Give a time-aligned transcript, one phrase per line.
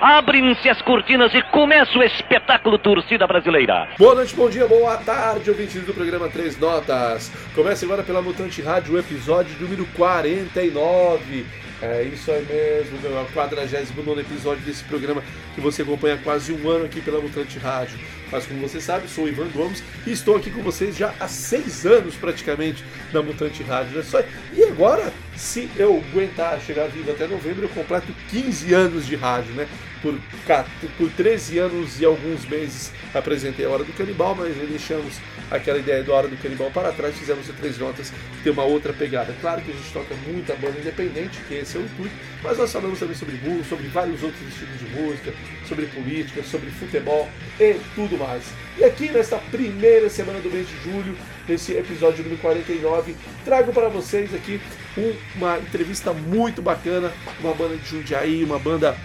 [0.00, 3.86] Abrem-se as cortinas e começa o espetáculo Torcida Brasileira.
[3.98, 7.30] Boa noite, bom dia, boa tarde, ouvintes do programa Três Notas.
[7.54, 11.44] Começa agora pela Mutante Rádio, episódio número 49.
[11.82, 15.22] É isso aí mesmo, meu, é o 49 episódio desse programa
[15.54, 17.98] que você acompanha há quase um ano aqui pela Mutante Rádio.
[18.32, 21.28] Mas como você sabe, sou o Ivan Gomes e estou aqui com vocês já há
[21.28, 22.82] seis anos praticamente
[23.12, 23.98] na Mutante Rádio.
[23.98, 24.02] Né?
[24.02, 24.22] Só...
[24.54, 29.52] E agora, se eu aguentar chegar vivo até novembro, eu completo 15 anos de rádio,
[29.52, 29.68] né?
[30.02, 30.18] Por,
[30.96, 36.02] por 13 anos e alguns meses apresentei a Hora do Canibal, mas deixamos aquela ideia
[36.02, 39.34] da Hora do Canibal para trás, fizemos o Três Notas, que tem uma outra pegada.
[39.40, 42.72] Claro que a gente toca muita banda independente, que esse é o intuito, mas nós
[42.72, 45.34] falamos também sobre música, sobre vários outros estilos de música,
[45.68, 47.28] sobre política, sobre futebol
[47.58, 48.44] e tudo mais.
[48.78, 51.16] E aqui nesta primeira semana do mês de julho,
[51.48, 53.14] nesse episódio número 49,
[53.44, 54.60] trago para vocês aqui
[55.36, 58.96] uma entrevista muito bacana, uma banda de Jundiaí, uma banda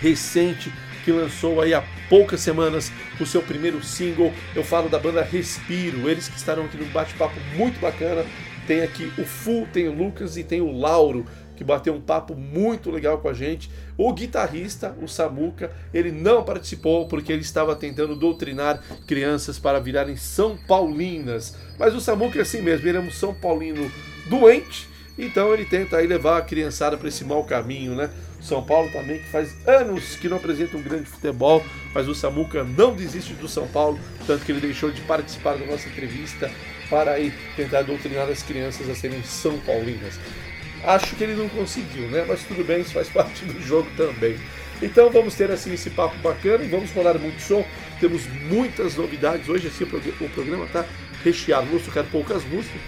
[0.00, 0.72] recente
[1.04, 4.32] que lançou aí há poucas semanas o seu primeiro single.
[4.54, 8.24] Eu falo da banda Respiro, eles que estarão aqui num bate-papo muito bacana.
[8.66, 11.24] Tem aqui o Fu, tem o Lucas e tem o Lauro,
[11.56, 13.70] que bateu um papo muito legal com a gente.
[13.96, 20.16] O guitarrista, o Samuca, ele não participou porque ele estava tentando doutrinar crianças para virarem
[20.16, 21.56] São Paulinas.
[21.78, 23.90] Mas o Samuca é assim mesmo, ele é um São Paulino
[24.28, 24.86] doente,
[25.18, 28.10] então ele tenta aí levar a criançada para esse mau caminho, né?
[28.48, 31.62] São Paulo também, que faz anos que não apresenta um grande futebol,
[31.94, 35.66] mas o Samuca não desiste do São Paulo, tanto que ele deixou de participar da
[35.66, 36.50] nossa entrevista
[36.88, 40.18] para aí tentar doutrinar as crianças a serem São Paulinas.
[40.82, 42.24] Acho que ele não conseguiu, né?
[42.26, 44.38] Mas tudo bem, isso faz parte do jogo também.
[44.80, 47.66] Então vamos ter assim esse papo bacana e vamos rolar muito som.
[48.00, 50.86] Temos muitas novidades hoje, assim o programa está
[51.22, 51.66] recheado.
[51.66, 52.80] Vamos tocar poucas músicas,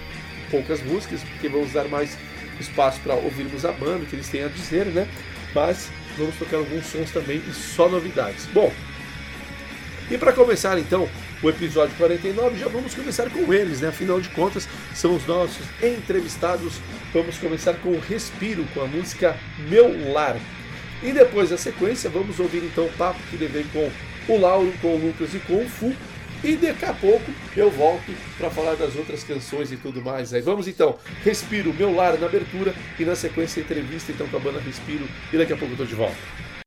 [0.51, 2.17] poucas músicas, porque vamos dar mais
[2.59, 5.09] espaço para ouvirmos a banda, o que eles têm a dizer, né?
[5.55, 8.47] Mas vamos tocar alguns sons também e só novidades.
[8.47, 8.73] Bom,
[10.11, 11.09] e para começar então
[11.43, 13.89] o episódio 49, já vamos começar com eles, né?
[13.89, 16.75] Afinal de contas, são os nossos entrevistados.
[17.15, 19.37] Vamos começar com o Respiro, com a música
[19.69, 20.37] Meu Lar.
[21.03, 23.91] E depois da sequência, vamos ouvir então o papo que levei com
[24.29, 25.95] o Lauro, com o Lucas e com o Fu.
[26.43, 30.33] E daqui a pouco eu volto para falar das outras canções e tudo mais.
[30.33, 34.41] Aí vamos então, Respiro, Meu Lar na abertura e na sequência entrevista então com a
[34.41, 35.07] banda Respiro.
[35.33, 36.60] E daqui a pouco eu tô de volta.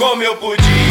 [0.00, 0.89] como eu podia.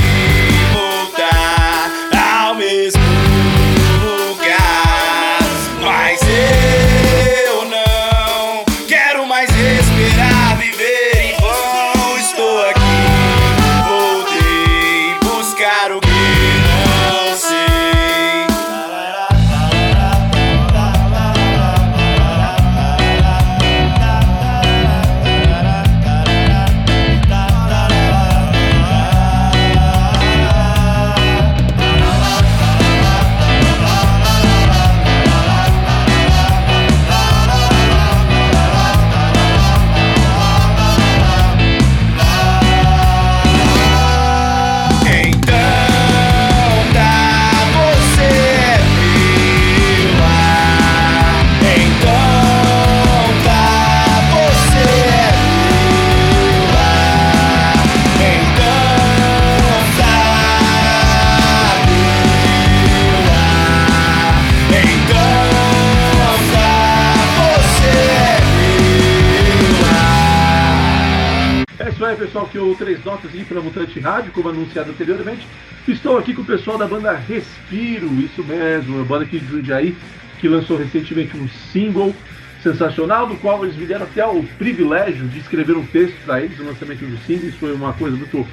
[72.39, 75.45] Pessoal, que o Três Notas aqui pela Mutante Rádio, como anunciado anteriormente.
[75.87, 79.95] Estou aqui com o pessoal da banda Respiro, isso mesmo, uma banda aqui de Jundiaí,
[80.39, 82.13] que lançou recentemente um single
[82.61, 86.57] sensacional, no qual eles me deram até o privilégio de escrever um texto para eles
[86.57, 88.45] no lançamento do single, isso foi uma coisa muito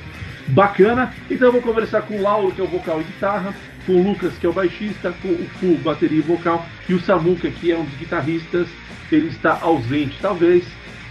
[0.48, 1.12] bacana.
[1.30, 3.54] Então eu vou conversar com o Lauro, que é o vocal e guitarra,
[3.84, 7.00] com o Lucas, que é o baixista, com o Fu, bateria e vocal, e o
[7.00, 8.66] Samuca, que é um dos guitarristas,
[9.10, 10.64] ele está ausente, talvez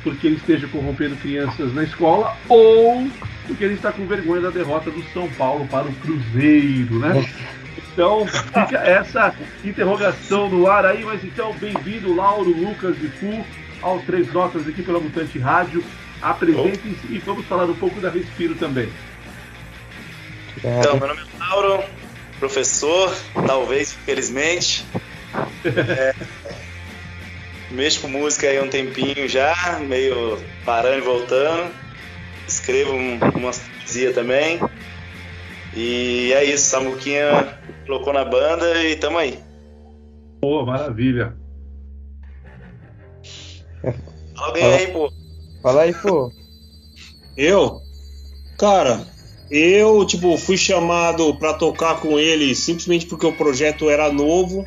[0.06, 3.10] porque ele esteja corrompendo crianças na escola ou
[3.48, 7.28] porque ele está com vergonha da derrota do São Paulo para o Cruzeiro, né?
[7.92, 13.44] Então fica essa interrogação no ar aí, mas então bem-vindo Lauro, Lucas e Fu
[13.82, 15.84] ao Três Notas aqui pela Mutante Rádio.
[16.22, 18.90] Apresentem-se e vamos falar um pouco da Respiro também.
[20.60, 21.84] Então, meu nome é Lauro,
[22.40, 23.12] professor,
[23.48, 24.86] talvez, felizmente.
[25.66, 26.14] É,
[27.72, 31.72] mexo com música aí há um tempinho já, meio parando e voltando.
[32.48, 34.60] Escrevo um, umas poesia também.
[35.76, 39.40] E é isso, Samuquinha colocou na banda e tamo aí.
[40.42, 41.36] Pô, maravilha.
[44.36, 45.12] Alguém aí, pô.
[45.62, 46.32] Fala aí, pô.
[47.38, 47.82] Eu?
[48.58, 49.06] Cara,
[49.50, 54.66] eu, tipo, fui chamado pra tocar com ele simplesmente porque o projeto era novo.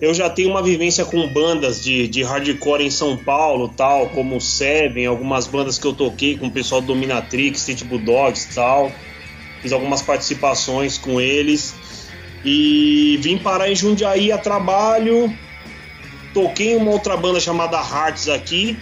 [0.00, 4.40] Eu já tenho uma vivência com bandas de, de hardcore em São Paulo, tal, como
[4.40, 8.92] Seven, algumas bandas que eu toquei com o pessoal do Dominatrix, Street Bulldogs tal.
[9.62, 11.74] Fiz algumas participações com eles.
[12.44, 15.32] E vim parar em Jundiaí a trabalho.
[16.34, 18.76] Toquei em uma outra banda chamada Hearts aqui.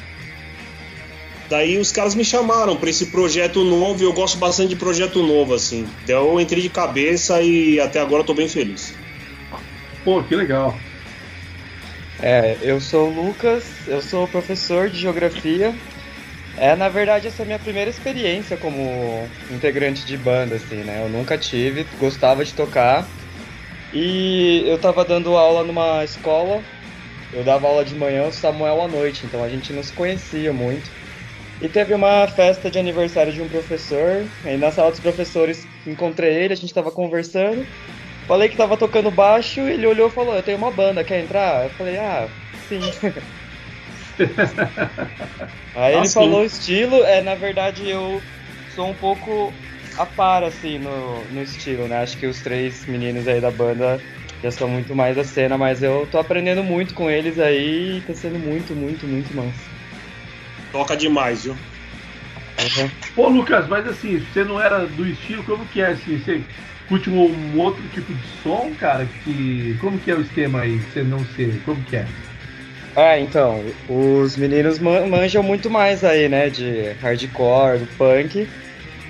[1.48, 5.22] Daí os caras me chamaram para esse projeto novo e eu gosto bastante de projeto
[5.22, 5.86] novo, assim.
[6.02, 8.94] Então eu entrei de cabeça e até agora eu tô bem feliz.
[10.04, 10.76] Pô, que legal.
[12.18, 15.80] É, eu sou o Lucas, eu sou professor de geografia.
[16.56, 21.00] É, na verdade, essa é a minha primeira experiência como integrante de banda, assim, né?
[21.02, 23.14] Eu nunca tive, gostava de tocar.
[23.92, 26.68] E eu tava dando aula numa escola,
[27.32, 30.52] eu dava aula de manhã, o Samuel à noite, então a gente não se conhecia
[30.52, 30.92] muito.
[31.60, 36.34] E teve uma festa de aniversário de um professor, aí na sala dos professores encontrei
[36.44, 37.68] ele, a gente tava conversando.
[38.26, 41.64] Falei que tava tocando baixo, ele olhou e falou: Eu tenho uma banda, quer entrar?
[41.64, 42.28] Eu falei: Ah,
[42.68, 42.80] sim.
[45.74, 46.14] Aí Ah, ele sim.
[46.14, 48.22] falou o estilo, é, na verdade eu
[48.68, 49.52] sou um pouco
[49.98, 51.98] a par, assim, no, no estilo, né?
[51.98, 54.00] Acho que os três meninos aí da banda
[54.42, 58.00] já são muito mais a cena, mas eu tô aprendendo muito com eles aí e
[58.02, 59.70] tá sendo muito, muito, muito massa.
[60.72, 61.54] Toca demais, viu?
[61.54, 62.90] Uhum.
[63.14, 66.18] Pô, Lucas, mas assim, você não era do estilo, como que é assim?
[66.18, 66.40] Você
[66.86, 69.08] curte um, um outro tipo de som, cara?
[69.08, 70.80] Que, como que é o esquema aí?
[70.80, 72.14] Você não ser, como que é?
[72.96, 78.52] Ah, então, os meninos man- manjam muito mais aí, né, de hardcore, do punk.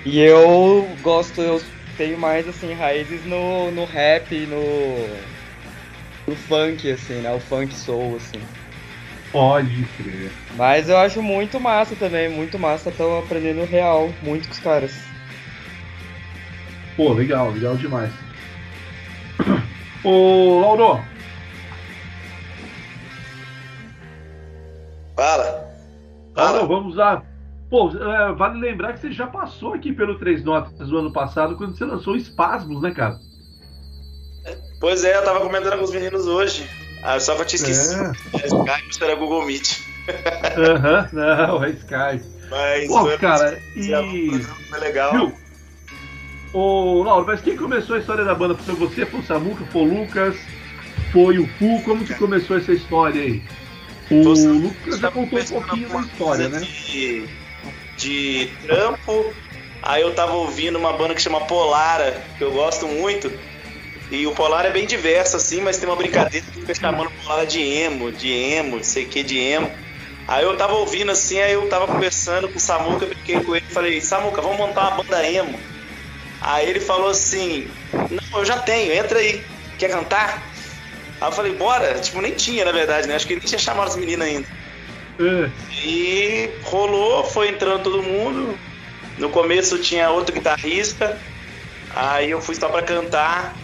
[0.05, 5.35] E eu gosto, eu tenho mais, assim, raízes no, no rap, no,
[6.29, 8.51] no funk, assim, né, o funk soul, assim.
[9.31, 10.35] Pode crer.
[10.49, 15.14] Mas eu acho muito massa também, muito massa, tô aprendendo real, muito com os caras.
[16.95, 18.11] Pô, legal, legal demais.
[20.03, 21.01] Ô, Lauro,
[25.15, 25.71] Fala.
[26.35, 26.67] Lauro, Fala.
[26.67, 27.23] vamos lá.
[27.69, 31.55] Pô, é, vale lembrar que você já passou aqui pelo Três Notas do ano passado,
[31.55, 33.17] quando você lançou Espasmos, né, cara?
[34.79, 36.69] Pois é, eu tava comentando com os meninos hoje.
[37.01, 38.03] Ah, só que eu tinha esquecido.
[38.03, 38.11] É.
[38.43, 38.47] É.
[38.47, 39.79] Skype, era Google Meet.
[40.57, 42.35] Aham, não, é Skype.
[42.49, 44.43] Mas Pô, cara, e.
[44.69, 45.11] foi legal.
[45.11, 45.44] Viu?
[46.55, 48.55] Ô, Lauro, mas quem começou a história da banda?
[48.55, 50.37] Foi você, foi o Samuca, foi o Lucas,
[51.11, 51.81] foi o Fu?
[51.83, 53.41] Como que começou essa história aí?
[54.09, 56.59] O Foi o Samuca, Lucas já contou um pouquinho da história, né?
[56.59, 57.25] De,
[57.97, 59.33] de trampo.
[59.83, 63.29] Aí eu tava ouvindo uma banda que chama Polara, que eu gosto muito.
[64.09, 67.45] E o Polar é bem diverso, assim, mas tem uma brincadeira que fica chamando Polara
[67.45, 69.69] de emo, de emo, não sei o que, de emo.
[70.25, 73.65] Aí eu tava ouvindo assim, aí eu tava conversando com o Samuca, brinquei com ele
[73.69, 75.74] e falei, Samuca, vamos montar uma banda emo.
[76.47, 79.43] Aí ele falou assim, não, eu já tenho, entra aí,
[79.79, 80.51] quer cantar?
[81.19, 83.15] Aí eu falei, bora, tipo, nem tinha na verdade, né?
[83.15, 84.47] Acho que ele nem tinha chamado as meninas ainda.
[85.19, 85.51] É,
[85.85, 88.59] E rolou, foi entrando todo mundo.
[89.17, 91.19] No começo tinha outro guitarrista.
[91.89, 93.55] Aí eu fui só pra cantar.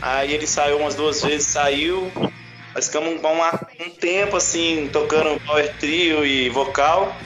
[0.00, 2.12] Aí ele saiu umas duas vezes, saiu.
[2.74, 7.20] Nós ficamos um, um- um tempo assim, tocando power trio e vocal.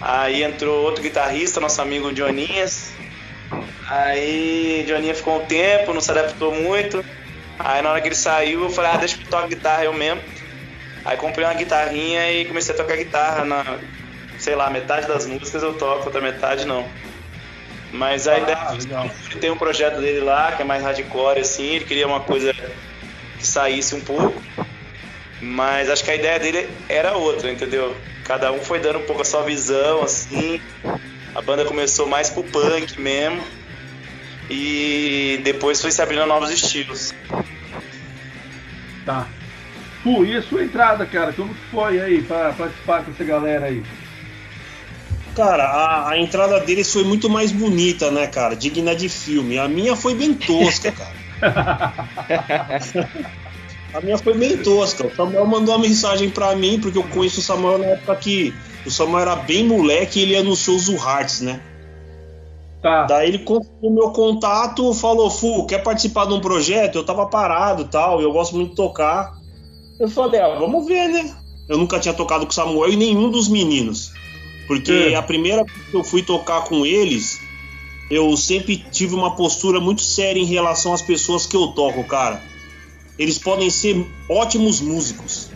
[0.00, 2.89] Aí entrou outro guitarrista, nosso amigo Dioninhas.
[3.90, 7.04] Aí Dioninha ficou um tempo, não se adaptou muito.
[7.58, 10.20] Aí na hora que ele saiu, eu falei, ah, deixa eu toque guitarra eu mesmo.
[11.04, 13.64] Aí comprei uma guitarrinha e comecei a tocar guitarra na...
[14.38, 16.86] sei lá, metade das músicas eu toco, outra metade não.
[17.92, 19.10] Mas a Ah, ideia legal.
[19.30, 22.52] ele tem um projeto dele lá, que é mais hardcore assim, ele queria uma coisa
[23.38, 24.40] que saísse um pouco.
[25.42, 27.96] Mas acho que a ideia dele era outra, entendeu?
[28.24, 30.60] Cada um foi dando um pouco a sua visão, assim.
[31.34, 33.42] A banda começou mais pro punk mesmo.
[34.50, 37.14] E depois foi se abrindo a novos estilos.
[39.06, 39.28] Tá.
[40.02, 41.32] Fu, e a sua entrada, cara?
[41.32, 43.82] Como que foi aí pra participar com essa galera aí?
[45.36, 48.56] Cara, a, a entrada deles foi muito mais bonita, né, cara?
[48.56, 49.58] Digna de filme.
[49.58, 51.20] A minha foi bem tosca, cara.
[53.92, 55.06] A minha foi bem tosca.
[55.06, 58.54] O Samuel mandou uma mensagem pra mim, porque eu conheço o Samuel na época que
[58.86, 61.60] o Samuel era bem moleque e ele shows do Hearts, né?
[62.82, 63.04] Tá.
[63.04, 66.96] Daí ele conseguiu meu contato, falou, Fu, quer participar de um projeto?
[66.96, 69.34] Eu tava parado e tal, eu gosto muito de tocar.
[69.98, 71.34] Eu falei, ah, vamos ver, né?
[71.68, 74.12] Eu nunca tinha tocado com o Samuel e nenhum dos meninos.
[74.66, 75.14] Porque É.
[75.14, 77.38] a primeira vez que eu fui tocar com eles,
[78.10, 82.42] eu sempre tive uma postura muito séria em relação às pessoas que eu toco, cara.
[83.18, 85.50] Eles podem ser ótimos músicos,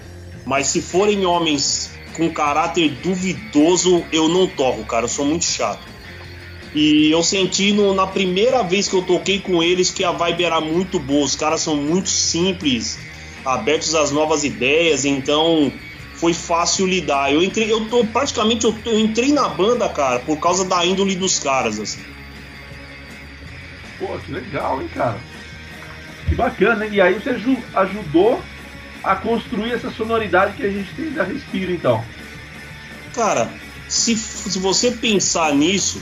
[0.45, 5.05] mas se forem homens com caráter duvidoso, eu não toco, cara.
[5.07, 5.94] Eu sou muito chato.
[6.75, 10.45] E eu senti no- na primeira vez que eu toquei com eles que a vibe
[10.45, 11.25] era muito boa.
[11.25, 12.99] Os caras são muito simples,
[13.45, 15.73] abertos às novas ideias, então
[16.15, 17.33] foi fácil lidar.
[17.33, 21.15] Eu entrei, eu tô praticamente eu, eu entrei na banda, cara, por causa da índole
[21.15, 22.03] dos caras, assim.
[23.99, 25.19] Pô, que legal, hein, cara?
[26.29, 26.95] Que bacana, hein?
[26.95, 28.43] E aí você aju- ajudou
[29.05, 32.05] a construir essa sonoridade que a gente tem da Respiro, então.
[33.15, 33.49] Cara,
[33.89, 36.01] se, se você pensar nisso,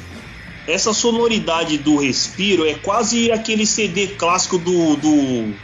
[0.67, 5.55] essa sonoridade do Respiro é quase aquele CD clássico do, do,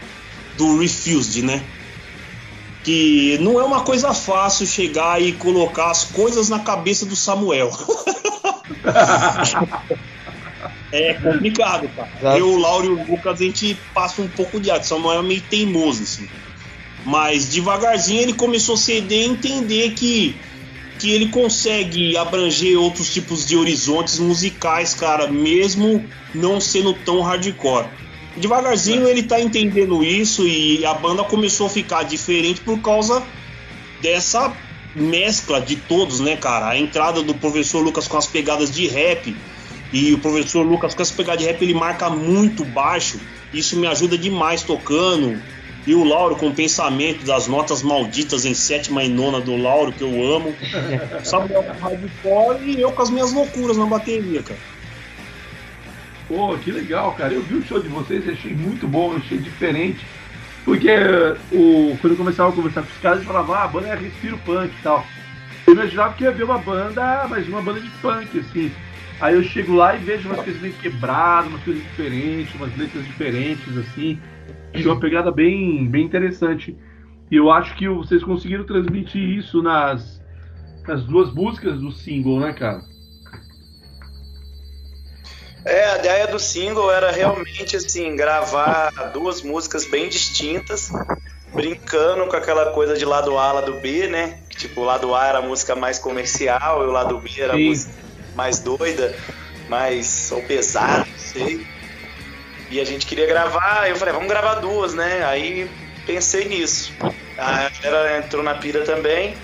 [0.57, 1.63] do Refused, né?
[2.83, 7.71] Que não é uma coisa fácil chegar e colocar as coisas na cabeça do Samuel.
[10.91, 12.11] é complicado, cara.
[12.19, 12.39] Exato.
[12.39, 14.83] Eu, o Lauro e o Lucas, a gente passa um pouco de ar.
[14.83, 16.29] Samuel é meio teimoso, assim.
[17.05, 20.35] Mas devagarzinho ele começou a ceder e entender que
[20.99, 27.87] que ele consegue abranger outros tipos de horizontes musicais, cara, mesmo não sendo tão hardcore.
[28.37, 33.23] Devagarzinho ele tá entendendo isso e a banda começou a ficar diferente por causa
[34.01, 34.55] dessa
[34.95, 36.69] mescla de todos, né, cara?
[36.69, 39.35] A entrada do professor Lucas com as pegadas de rap
[39.93, 43.19] e o professor Lucas com as pegadas de rap ele marca muito baixo.
[43.53, 45.41] Isso me ajuda demais tocando.
[45.89, 49.91] E o Lauro com o pensamento das notas malditas em sétima e nona do Lauro,
[49.91, 50.55] que eu amo.
[51.25, 54.61] Samuel com hardcore e eu com as minhas loucuras na bateria, cara.
[56.29, 57.33] Pô, que legal, cara.
[57.33, 60.05] Eu vi o show de vocês e achei muito bom, achei diferente.
[60.63, 60.91] Porque
[61.51, 63.95] o, quando eu começava a conversar com os caras, eles falavam, ah, a banda é
[63.97, 65.07] Respiro Punk e tal.
[65.67, 68.71] Eu imaginava que ia ver uma banda, mas uma banda de punk, assim.
[69.23, 73.07] Aí eu chego lá e vejo umas coisas meio quebradas, umas coisas diferentes, umas letras
[73.07, 74.21] diferentes, assim.
[74.73, 76.79] Achei uma pegada bem, bem interessante.
[77.31, 80.23] E eu acho que vocês conseguiram transmitir isso nas,
[80.87, 82.83] nas duas músicas do single, né, cara?
[85.65, 90.91] É, a ideia do single era realmente assim, gravar duas músicas bem distintas,
[91.53, 94.41] brincando com aquela coisa de lado A, lado B, né?
[94.49, 97.57] Tipo, o lado A era a música mais comercial e o lado B era a
[97.57, 97.69] Sim.
[97.69, 97.93] música
[98.35, 99.15] mais doida,
[99.69, 101.67] mais ou pesada, não sei.
[102.71, 105.25] E a gente queria gravar, eu falei, vamos gravar duas, né?
[105.25, 105.71] Aí
[106.07, 106.93] pensei nisso.
[107.37, 109.35] A galera entrou na pira também.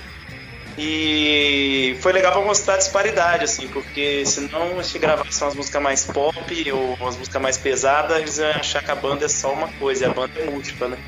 [0.77, 6.05] E foi legal pra mostrar a disparidade, assim, porque senão se gravasse umas músicas mais
[6.05, 9.69] pop ou umas músicas mais pesadas, eles iam achar que a banda é só uma
[9.69, 10.99] coisa, e a banda é múltipla, né?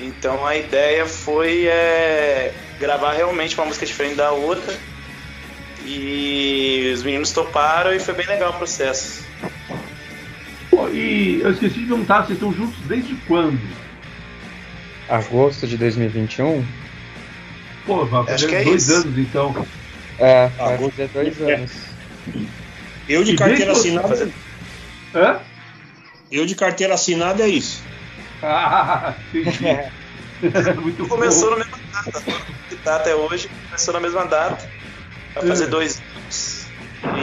[0.00, 4.74] Então a ideia foi é, gravar realmente uma música diferente da outra.
[5.84, 9.24] E os meninos toparam e foi bem legal o processo.
[10.92, 13.58] E eu esqueci de perguntar, vocês estão juntos desde quando?
[15.08, 16.64] Agosto de 2021?
[17.86, 18.94] Pô, vai Acho fazer que é dois isso.
[19.06, 19.66] anos então.
[20.18, 20.90] É, vai Agosto.
[20.96, 21.54] fazer dois É.
[21.54, 21.72] anos.
[23.08, 24.30] Eu de E carteira assinada.
[25.14, 25.40] Hã?
[26.30, 27.82] Eu de carteira assinada é isso.
[28.42, 29.64] Ah, entendi.
[30.80, 31.08] Muito bom.
[31.08, 32.22] Começou na mesma data,
[32.68, 34.68] que tá até hoje, começou na mesma data.
[35.34, 35.70] Vai fazer Hum.
[35.70, 36.66] dois anos.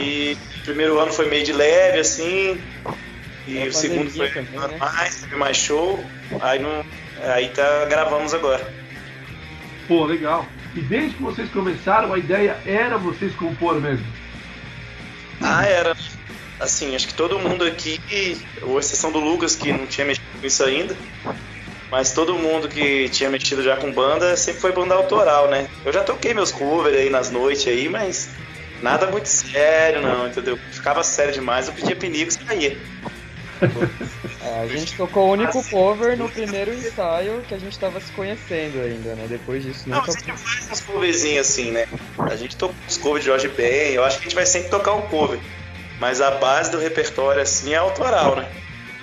[0.00, 2.60] E o primeiro ano foi meio de leve, assim.
[3.48, 4.76] E É o segundo foi também, né?
[4.78, 6.04] mais, teve mais show.
[6.40, 6.84] Aí, não,
[7.22, 8.70] aí tá, gravamos agora.
[9.88, 10.46] Pô, legal.
[10.76, 14.04] E desde que vocês começaram, a ideia era vocês compor mesmo.
[15.40, 15.96] Ah, era.
[16.60, 17.98] Assim, acho que todo mundo aqui,
[18.62, 20.94] ou exceção do Lucas, que não tinha mexido com isso ainda,
[21.90, 25.68] Mas todo mundo que tinha mexido já com banda sempre foi banda autoral, né?
[25.86, 28.28] Eu já toquei meus covers aí nas noites aí, mas
[28.82, 30.58] nada muito sério, não, entendeu?
[30.70, 32.76] Ficava sério demais, eu pedia pinico e saía.
[34.40, 38.10] É, a gente tocou o único cover no primeiro ensaio que a gente tava se
[38.12, 39.26] conhecendo ainda, né?
[39.28, 40.12] Depois disso Não, nunca.
[40.12, 41.86] a gente faz uns coverzinhos assim, né?
[42.18, 44.70] A gente tocou uns covers de Jorge Ben, eu acho que a gente vai sempre
[44.70, 45.38] tocar um cover.
[46.00, 48.48] Mas a base do repertório assim é autoral, né?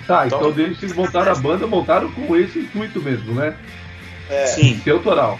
[0.06, 3.56] Tá, então desde que montaram a banda, montaram com esse intuito mesmo, né?
[4.30, 4.80] É, Sim.
[4.82, 5.38] Ser autoral.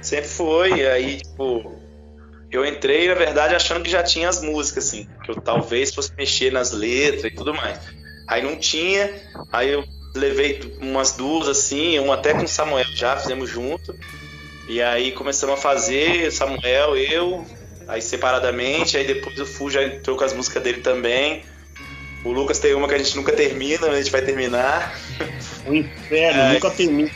[0.00, 1.75] sempre foi, e aí, tipo,
[2.56, 6.12] eu entrei, na verdade, achando que já tinha as músicas, assim, que eu talvez fosse
[6.16, 7.78] mexer nas letras e tudo mais.
[8.26, 9.10] Aí não tinha,
[9.52, 9.84] aí eu
[10.14, 13.94] levei umas duas, assim, uma até com o Samuel já, fizemos junto.
[14.68, 17.46] E aí começamos a fazer, Samuel, eu,
[17.86, 21.42] aí separadamente, aí depois o Fu já entrou com as músicas dele também.
[22.24, 24.98] O Lucas tem uma que a gente nunca termina, mas a gente vai terminar.
[25.66, 26.52] O inferno, É.
[26.54, 27.10] nunca termina.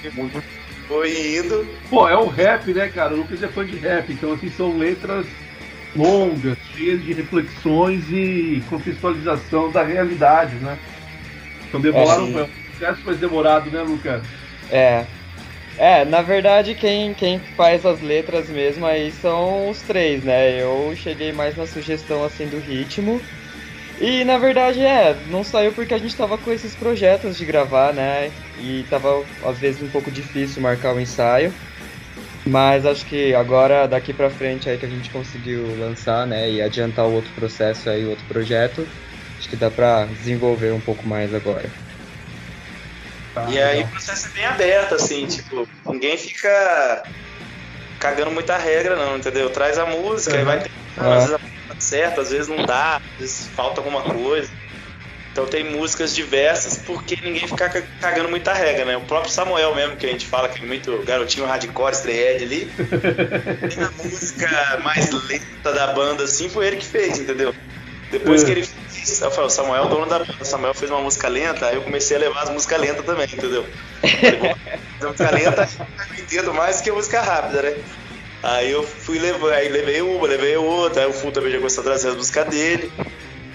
[0.90, 1.68] Foi indo.
[1.88, 3.14] Pô, é o rap, né, cara?
[3.14, 5.24] O Lucas é fã de rap, então assim são letras
[5.94, 10.76] longas, cheias de reflexões e contextualização da realidade, né?
[11.68, 12.40] Então demoraram, sim.
[12.40, 14.20] o processo foi demorado, né, Lucas?
[14.68, 15.04] É.
[15.78, 20.60] É, na verdade quem, quem faz as letras mesmo aí são os três, né?
[20.60, 23.20] Eu cheguei mais na sugestão assim do ritmo.
[24.00, 27.92] E na verdade é, não saiu porque a gente tava com esses projetos de gravar,
[27.94, 28.38] né?
[28.54, 31.54] E tava às vezes um pouco difícil marcar o ensaio.
[32.48, 36.62] Mas acho que agora daqui pra frente aí que a gente conseguiu lançar, né, e
[36.62, 38.90] adiantar o outro processo aí, o outro projeto,
[39.38, 41.74] acho que dá pra desenvolver um pouco mais agora.
[43.32, 46.48] Tá, E aí o processo é bem aberto, assim, tipo, ninguém fica
[47.98, 49.50] cagando muita regra, não, entendeu?
[49.52, 50.46] Traz a música e Uhum.
[50.46, 50.70] vai ter.
[50.96, 51.26] Ah.
[51.80, 54.50] Certo, às vezes não dá, às vezes falta alguma coisa.
[55.32, 58.96] Então tem músicas diversas porque ninguém fica ca- cagando muita regra, né?
[58.96, 62.70] O próprio Samuel mesmo, que a gente fala que é muito garotinho hardcore, strayhead ali.
[62.76, 67.54] e a música mais lenta da banda, assim, foi ele que fez, entendeu?
[68.10, 68.44] Depois É.
[68.44, 70.90] que ele fez, eu falei, o Samuel é o dono da banda, o Samuel fez
[70.90, 73.64] uma música lenta, aí eu comecei a levar as músicas lentas também, entendeu?
[74.02, 74.56] Falei,
[75.00, 75.68] música lenta,
[76.18, 77.74] eu entendo mais que a música rápida, né?
[78.42, 81.82] Aí eu fui levando, aí levei uma, levei outra, aí o Fu também já começou
[81.82, 82.90] a trazer as músicas dele.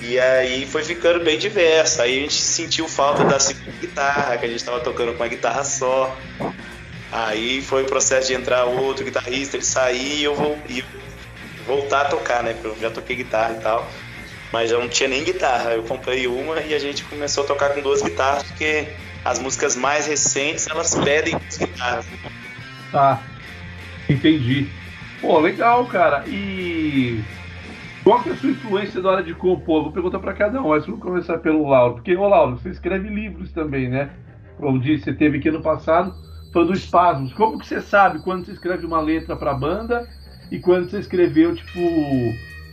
[0.02, 2.02] E aí foi ficando bem diverso.
[2.02, 5.28] Aí a gente sentiu falta da segunda guitarra, que a gente tava tocando com uma
[5.28, 6.16] guitarra só.
[7.12, 10.84] Aí foi o processo de entrar outro guitarrista, ele sair e eu vou e
[11.66, 12.54] voltar a tocar, né?
[12.54, 13.90] Porque eu já toquei guitarra e tal.
[14.52, 15.72] Mas eu não tinha nem guitarra.
[15.72, 18.88] Eu comprei uma e a gente começou a tocar com duas guitarras, porque
[19.24, 22.06] as músicas mais recentes elas pedem duas guitarras.
[22.92, 23.24] Tá.
[24.10, 24.68] Entendi.
[25.22, 26.24] Pô, legal, cara.
[26.28, 27.24] E
[28.04, 29.84] qual que é a sua influência na hora de compor?
[29.84, 31.96] Vou perguntar pra cada um, mas vamos começar pelo Lauro.
[31.96, 34.12] Porque, ô Lauro, você escreve livros também, né?
[34.58, 36.14] Como disse, você teve aqui no passado,
[36.54, 37.34] falando do Espasmos.
[37.34, 40.08] Como que você sabe quando você escreve uma letra pra banda
[40.52, 41.80] e quando você escreveu, tipo,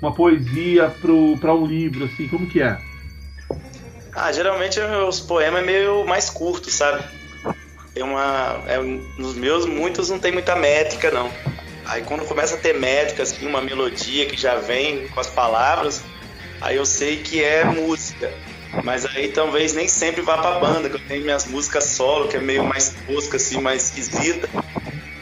[0.00, 2.28] uma poesia pro, pra um livro, assim?
[2.28, 2.78] Como que é?
[4.14, 7.02] Ah, geralmente os poemas é meio mais curto, sabe?
[7.94, 8.62] Tem uma.
[8.66, 8.78] É,
[9.18, 11.30] nos meus, muitos não tem muita métrica, não.
[11.84, 16.02] Aí quando começa a ter métrica, assim, uma melodia que já vem com as palavras,
[16.60, 18.32] aí eu sei que é música.
[18.82, 22.36] Mas aí talvez nem sempre vá pra banda, que eu tenho minhas músicas solo, que
[22.36, 24.48] é meio mais tosca, assim, mais esquisita.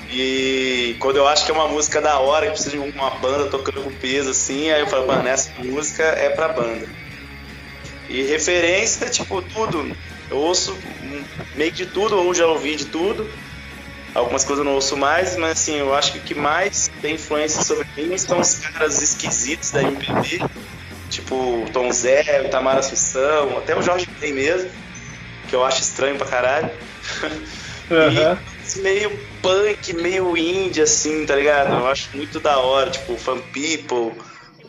[0.08, 3.50] E quando eu acho que é uma música da hora, que precisa de uma banda
[3.50, 6.86] tocando com peso, assim, aí eu falo, mano, essa música é pra banda.
[8.08, 9.96] E referência, tipo, tudo.
[10.30, 10.76] Eu ouço
[11.54, 13.28] meio que de tudo, ou já ouvi de tudo.
[14.14, 17.14] Algumas coisas eu não ouço mais, mas assim, eu acho que o que mais tem
[17.14, 20.40] influência sobre mim são os caras esquisitos da MPB.
[21.08, 24.70] Tipo o Tom Zé, o Tamar Assunção, até o Jorge Ben mesmo,
[25.48, 26.70] que eu acho estranho pra caralho.
[27.90, 28.38] Aham.
[28.64, 29.10] Esse meio
[29.42, 31.72] punk, meio indie, assim, tá ligado?
[31.72, 34.12] Eu acho muito da hora, tipo, o Fan People,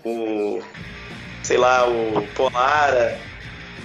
[0.03, 0.59] o.
[1.43, 3.19] sei lá, o Polara.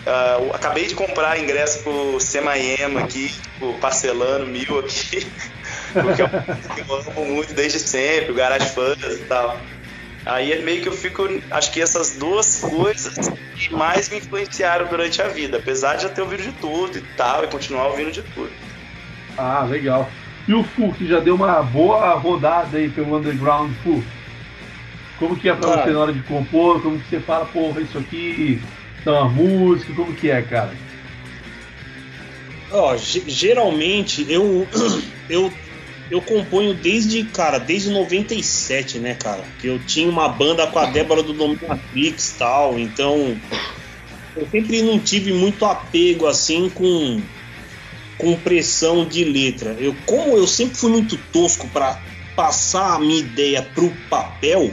[0.06, 5.26] Eu acabei de comprar ingresso pro Semaema aqui, tipo, parcelando mil aqui,
[5.92, 6.28] porque eu,
[6.76, 9.60] eu amo muito desde sempre, o Garage Fans e tal.
[10.24, 11.24] Aí é meio que eu fico.
[11.50, 13.16] Acho que essas duas coisas
[13.56, 17.00] que mais me influenciaram durante a vida, apesar de já ter ouvido de tudo e
[17.16, 18.52] tal, e continuar ouvindo de tudo.
[19.36, 20.08] Ah, legal.
[20.46, 24.02] E o Fu, que já deu uma boa rodada aí pelo underground, Fu.
[25.18, 25.82] Como que é pra Cara.
[25.82, 26.80] você na hora de compor?
[26.80, 28.62] Como que você fala, porra, isso aqui
[29.06, 29.94] dá uma música?
[29.94, 30.76] Como que é, cara?
[32.72, 34.68] Ó, ge- geralmente eu,
[35.30, 35.50] eu
[36.08, 39.42] eu componho desde, cara, desde 97, né, cara?
[39.58, 43.40] Que eu tinha uma banda com a Débora do Dominatrix e tal, então
[44.36, 47.20] eu sempre não tive muito apego assim com
[48.16, 49.76] compressão de letra.
[49.80, 52.00] Eu, como eu sempre fui muito tosco para
[52.36, 54.70] passar a minha ideia pro papel,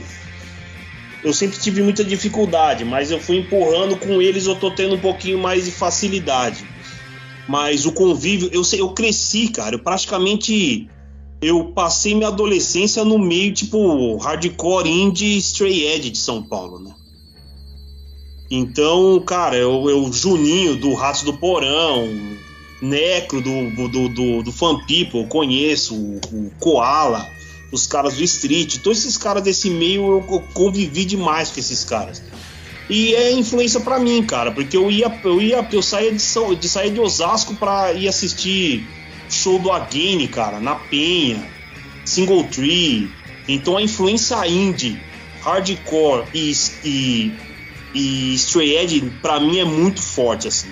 [1.24, 5.00] eu sempre tive muita dificuldade, mas eu fui empurrando com eles, eu tô tendo um
[5.00, 6.64] pouquinho mais de facilidade.
[7.48, 10.88] Mas o convívio, eu sei, eu cresci, cara, eu praticamente
[11.40, 16.94] eu passei minha adolescência no meio tipo hardcore indie stray edge de São Paulo, né?
[18.50, 22.06] Então, cara, eu, eu Juninho do Ratos do Porão,
[22.80, 27.26] Necro do, do, do, do Fan People, eu conheço, o, o Koala,
[27.72, 32.22] os caras do Street, todos esses caras desse meio eu convivi demais com esses caras.
[32.88, 36.90] E é influência para mim, cara, porque eu ia, eu ia, eu saía de, de
[36.90, 38.86] de Osasco para ir assistir
[39.28, 41.42] show do Again, cara, na Penha,
[42.04, 43.10] Single Tree.
[43.48, 45.00] Então a influência indie,
[45.42, 46.52] hardcore e,
[46.84, 47.32] e,
[47.94, 50.70] e Stray Edge para mim é muito forte assim.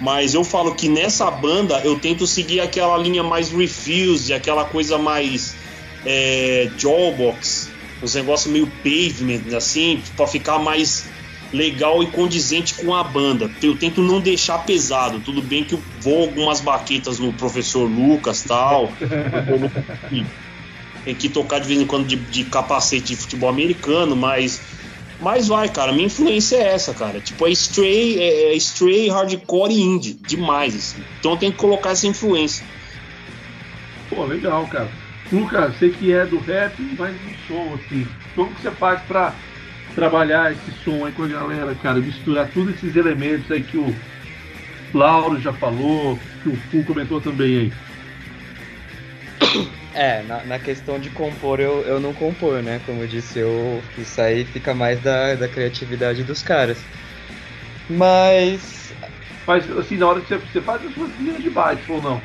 [0.00, 4.98] Mas eu falo que nessa banda eu tento seguir aquela linha mais refused, aquela coisa
[4.98, 5.54] mais
[6.04, 7.70] é, jawbox,
[8.02, 11.10] uns negócios meio pavement, assim, para ficar mais
[11.52, 13.50] legal e condizente com a banda.
[13.62, 15.20] Eu tento não deixar pesado.
[15.20, 18.92] Tudo bem que eu vou algumas baquetas no professor Lucas tal.
[21.04, 24.60] Tem que tocar de vez em quando de, de, capacete de futebol americano, mas.
[25.20, 25.92] Mas vai, cara.
[25.92, 27.20] Minha influência é essa, cara.
[27.20, 30.14] Tipo, é stray, é, é stray hardcore e indie.
[30.14, 31.02] Demais, assim.
[31.18, 32.64] Então eu tenho que colocar essa influência.
[34.08, 34.90] Pô, legal, cara.
[35.32, 38.06] Lucas, sei que é do rap, mas do som, assim.
[38.34, 39.34] Como que você faz pra
[39.94, 42.00] trabalhar esse som aí com a galera, cara?
[42.00, 43.94] Misturar todos esses elementos aí que o
[44.92, 47.72] Lauro já falou, que o Fu comentou também aí.
[49.94, 52.80] É, na, na, questão de compor, eu, eu não compor, né?
[52.86, 56.78] Como eu disse, eu, isso aí fica mais da, da criatividade dos caras.
[57.88, 58.92] Mas.
[59.46, 62.22] Mas, assim, na hora que você, você faz as suas linhas de baixo ou não?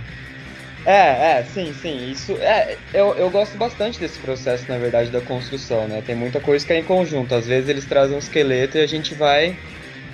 [0.85, 2.09] É, é, sim, sim.
[2.09, 6.01] Isso é, eu, eu gosto bastante desse processo, na verdade, da construção, né?
[6.01, 7.35] Tem muita coisa que é em conjunto.
[7.35, 9.59] Às vezes eles trazem um esqueleto e a gente vai,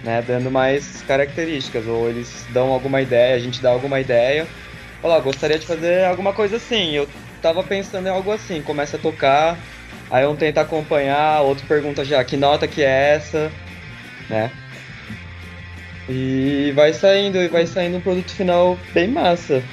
[0.03, 4.53] né, dando mais características, ou eles dão alguma ideia, a gente dá alguma ideia.
[5.01, 6.91] Olha lá, gostaria de fazer alguma coisa assim.
[6.95, 7.07] Eu
[7.41, 9.67] tava pensando em algo assim, começa a tocar,
[10.09, 13.57] aí um tenta acompanhar, outro pergunta já que nota que é essa,
[14.29, 14.59] né?
[16.07, 19.69] E vai saindo, e vai saindo um produto final bem massa.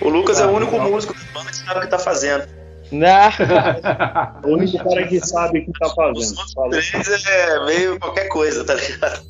[0.00, 0.90] O Lucas ah, é o único não.
[0.90, 2.44] músico da banda que sabe o que tá fazendo.
[4.44, 6.38] o único cara que sabe o que tá fazendo.
[6.38, 9.24] Os três é meio qualquer coisa, tá ligado?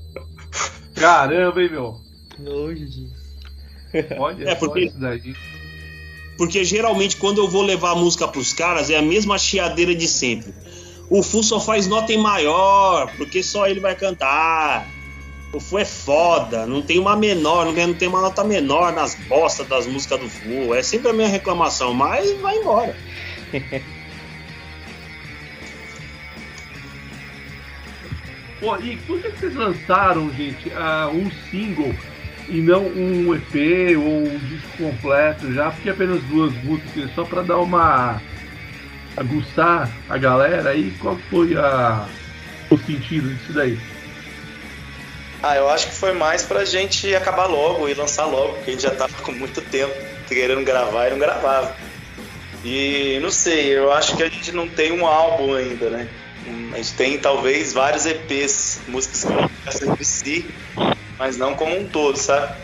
[0.94, 2.00] Caramba, hein, meu?
[2.38, 3.24] Longe disso.
[4.18, 5.34] Olha é porque, isso daí.
[6.36, 10.08] Porque geralmente quando eu vou levar a música pros caras é a mesma chiadeira de
[10.08, 10.52] sempre.
[11.08, 14.88] O Fu só faz nota em maior, porque só ele vai cantar.
[15.54, 19.68] O Fu é foda, não tem uma menor, não tem uma nota menor nas bostas
[19.68, 20.74] das músicas do Fu.
[20.74, 22.96] É sempre a minha reclamação, mas vai embora.
[28.58, 31.94] Pô, e por que vocês lançaram, gente, uh, um single
[32.48, 35.70] e não um EP ou um disco completo já?
[35.70, 38.20] Porque apenas duas músicas, só para dar uma.
[39.16, 40.92] aguçar a galera aí?
[40.98, 42.08] Qual foi a,
[42.70, 43.78] o sentido disso daí?
[45.46, 48.72] Ah, eu acho que foi mais pra gente acabar logo e lançar logo, porque a
[48.72, 49.92] gente já tava com muito tempo
[50.26, 51.76] querendo gravar e não gravava.
[52.64, 56.08] E não sei, eu acho que a gente não tem um álbum ainda, né?
[56.72, 60.46] A gente tem talvez vários EPs, músicas que conversam entre si,
[61.18, 62.54] mas não como um todo, sabe?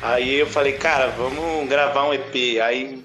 [0.00, 2.60] Aí eu falei, cara, vamos gravar um EP.
[2.62, 3.04] Aí,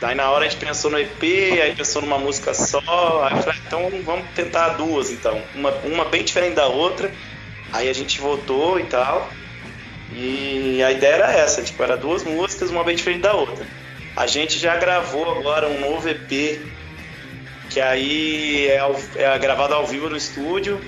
[0.00, 1.22] aí na hora a gente pensou no EP,
[1.60, 2.78] aí pensou numa música só.
[3.24, 5.42] Aí eu falei, então vamos tentar duas então.
[5.56, 7.10] Uma, uma bem diferente da outra
[7.72, 9.28] Aí a gente votou e tal.
[10.12, 13.66] E a ideia era essa, tipo, era duas músicas, uma bem diferente da outra.
[14.16, 16.60] A gente já gravou agora um novo EP,
[17.70, 18.80] que aí é,
[19.16, 20.80] é gravado ao vivo no estúdio,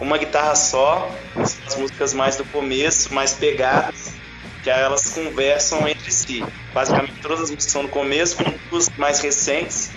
[0.00, 4.14] uma guitarra só, as músicas mais do começo, mais pegadas,
[4.62, 6.44] que aí elas conversam entre si.
[6.72, 9.90] Basicamente todas as músicas são no começo, com duas mais recentes,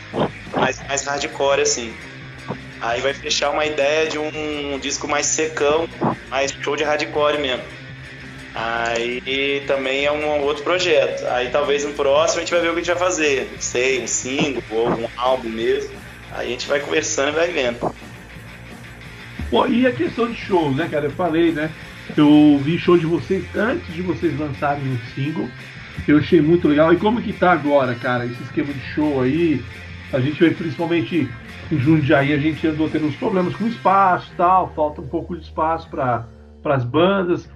[0.54, 1.94] mais, mais hardcore assim.
[2.82, 5.88] Aí vai fechar uma ideia de um, disco mais secão,
[6.30, 7.64] mais show de hardcore mesmo.
[8.54, 11.26] Aí também é um outro projeto.
[11.28, 13.50] Aí talvez no próximo a gente vai ver o que a gente vai fazer.
[13.52, 15.92] Não sei, um single ou um álbum mesmo.
[16.32, 17.94] Aí a gente vai conversando e vai vendo.
[19.50, 21.06] Pô, e a questão de shows, né, cara?
[21.06, 21.70] Eu falei, né?
[22.18, 25.48] Eu vi show de vocês antes de vocês lançarem o single.
[26.08, 26.92] Eu achei muito legal.
[26.94, 28.26] E como que tá agora, cara?
[28.26, 29.64] Esse esquema de show aí.
[30.12, 31.30] A gente vê principalmente
[31.72, 35.44] em Jundiaí a gente andou tendo uns problemas com espaço tal, falta um pouco de
[35.44, 36.28] espaço para
[36.66, 37.50] as bandas.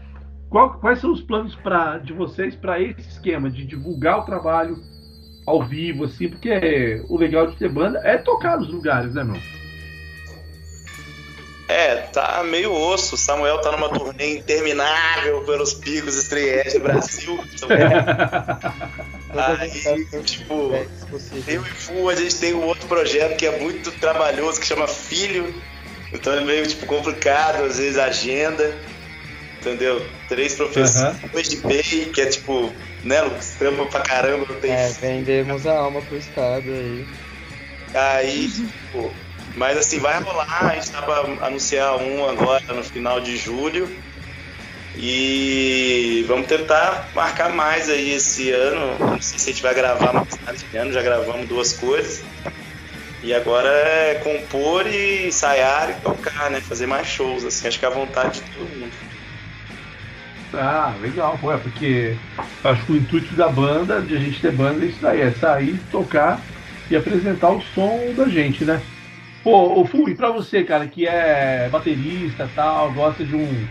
[0.49, 4.77] qual, quais são os planos pra, de vocês para esse esquema de divulgar o trabalho
[5.45, 9.39] ao vivo, assim, porque o legal de ter banda é tocar nos lugares, né, meu?
[11.67, 13.15] É, tá meio osso.
[13.15, 17.39] O Samuel tá numa turnê interminável pelos picos estreias do Brasil.
[19.35, 20.71] Aí, tipo,
[21.47, 24.87] eu e Fu, a gente tem um outro projeto que é muito trabalhoso, que chama
[24.87, 25.53] Filho.
[26.13, 28.77] Então é meio tipo complicado, às vezes, a agenda.
[29.59, 30.05] Entendeu?
[30.29, 31.41] Três professores uhum.
[31.41, 32.71] de BEI, que é tipo,
[33.03, 33.55] né, Lucas?
[33.57, 34.71] Trampa pra caramba, não tem.
[34.71, 37.07] É, vendemos a alma pro Estado aí.
[37.95, 39.11] Aí, tipo
[39.55, 43.89] mas assim, vai rolar, a gente tá pra anunciar um agora no final de julho.
[44.97, 48.97] E vamos tentar marcar mais aí esse ano.
[48.97, 52.23] Não sei se a gente vai gravar mais esse ano, já gravamos duas coisas.
[53.21, 56.61] E agora é compor e ensaiar e tocar, né?
[56.61, 58.91] Fazer mais shows, assim, acho que é a vontade de todo mundo.
[60.53, 62.15] Ah, legal, pô, é porque
[62.63, 65.31] acho que o intuito da banda, de a gente ter banda, é isso daí, é
[65.31, 66.39] sair, tocar
[66.89, 68.81] e apresentar o som da gente, né?
[69.45, 73.67] Pô, o Fu, e pra você, cara, que é baterista tal, gosta de um.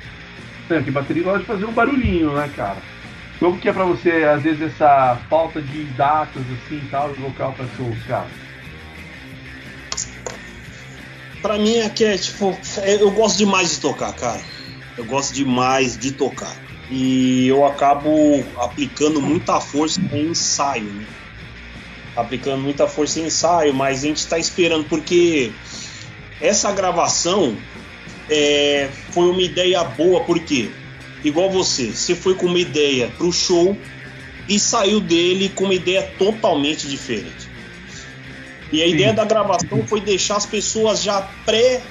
[0.68, 2.76] Sabe, que bateria gosta de fazer um barulhinho, né, cara?
[3.40, 7.52] Como que é pra você, às vezes, essa falta de datas, assim, tal, de local
[7.54, 8.28] pra shows, cara?
[11.42, 14.42] Pra mim é que é, tipo, é, eu gosto demais de tocar, cara.
[14.96, 16.56] Eu gosto demais de tocar.
[16.88, 21.04] E eu acabo aplicando muita força em ensaio, né?
[22.16, 25.52] Aplicando muita força em ensaio, mas a gente está esperando porque
[26.40, 27.56] essa gravação
[28.30, 30.70] é, foi uma ideia boa, porque
[31.22, 33.76] igual você, você foi com uma ideia para o show
[34.48, 37.48] e saiu dele com uma ideia totalmente diferente.
[38.72, 38.92] E a Sim.
[38.92, 41.82] ideia da gravação foi deixar as pessoas já pré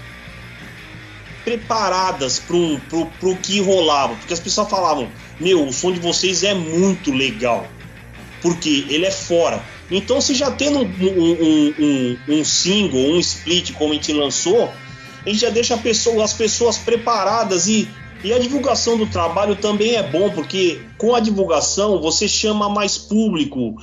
[1.43, 5.09] preparadas para o que rolava, porque as pessoas falavam:
[5.39, 7.67] "Meu, o som de vocês é muito legal"
[8.43, 9.63] porque ele é fora.
[9.95, 14.67] Então, se já tendo um, um, um, um, single, um split, como a gente lançou,
[15.23, 17.87] a gente já deixa pessoa, as pessoas preparadas e,
[18.23, 22.97] e a divulgação do trabalho também é bom, porque com a divulgação você chama mais
[22.97, 23.75] público,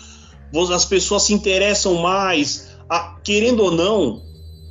[0.74, 2.68] as pessoas se interessam mais.
[2.88, 4.22] A, querendo ou não,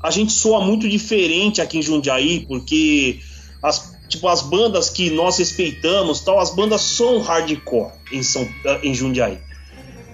[0.04, 3.22] a gente soa muito diferente aqui em Jundiaí, porque
[3.64, 8.46] as, tipo, as bandas que nós respeitamos, tal, as bandas são hardcore em, São,
[8.84, 9.40] em Jundiaí.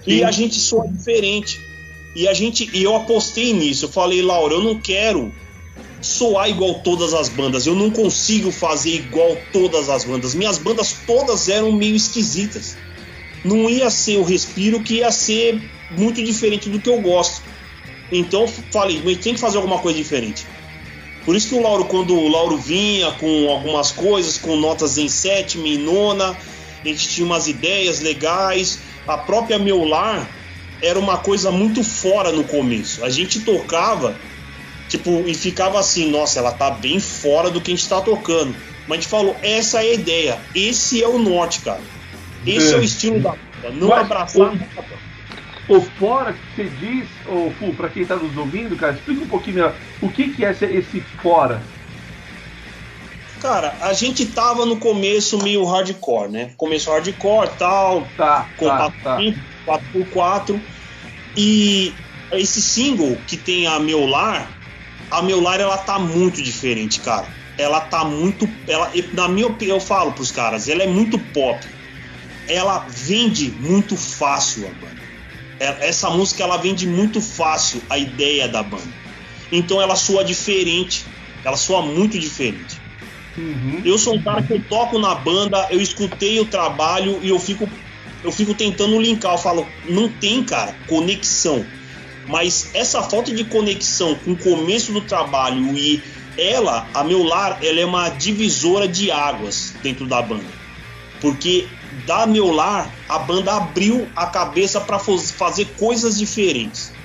[0.06, 1.60] E a gente soa diferente.
[2.14, 3.86] E a gente, e eu apostei nisso.
[3.86, 5.32] Eu falei, Laura, eu não quero
[6.00, 7.66] soar igual todas as bandas.
[7.66, 10.34] Eu não consigo fazer igual todas as bandas.
[10.34, 12.76] Minhas bandas todas eram meio esquisitas.
[13.44, 17.42] Não ia ser o respiro que ia ser muito diferente do que eu gosto.
[18.10, 20.46] Então falei, mas tem que fazer alguma coisa diferente.
[21.24, 25.08] Por isso que o Lauro, quando o Lauro vinha com algumas coisas, com notas em
[25.08, 30.28] sétima e nona, a gente tinha umas ideias legais a própria Meu Lar
[30.82, 33.04] era uma coisa muito fora no começo.
[33.04, 34.14] A gente tocava,
[34.88, 38.54] tipo, e ficava assim, nossa, ela tá bem fora do que a gente tá tocando.
[38.86, 41.80] Mas a gente falou, essa é a ideia, esse é o norte, cara.
[42.46, 44.52] Esse é, é o estilo da banda, não Mas, abraçar
[45.68, 49.24] o, o fora que você diz, ô Fu, pra quem tá nos ouvindo, cara, explica
[49.24, 49.74] um pouquinho melhor.
[50.00, 51.60] O que, que é esse, esse fora?
[53.40, 56.52] Cara, a gente tava no começo meio hardcore, né?
[56.56, 59.18] Começo hardcore tal, tá, tá, tá.
[59.66, 60.60] 4x4.
[61.36, 61.94] E
[62.32, 64.50] esse single que tem a Meu Lar,
[65.10, 67.28] a Meu Lar ela tá muito diferente, cara.
[67.58, 68.48] Ela tá muito.
[68.66, 71.66] Ela, na minha opinião, eu falo pros caras, ela é muito pop.
[72.48, 75.06] Ela vende muito fácil a banda.
[75.58, 78.88] É, essa música ela vende muito fácil a ideia da banda.
[79.50, 81.04] Então ela soa diferente.
[81.44, 82.75] Ela soa muito diferente.
[83.36, 83.82] Uhum.
[83.84, 87.38] Eu sou um cara que eu toco na banda, eu escutei o trabalho e eu
[87.38, 87.68] fico,
[88.24, 89.32] eu fico tentando linkar.
[89.32, 91.64] Eu falo, não tem, cara, conexão.
[92.26, 96.02] Mas essa falta de conexão com o começo do trabalho e
[96.36, 100.44] ela, a meu lar, ela é uma divisora de águas dentro da banda.
[101.20, 101.66] Porque
[102.06, 106.95] da meu lar, a banda abriu a cabeça para fazer coisas diferentes.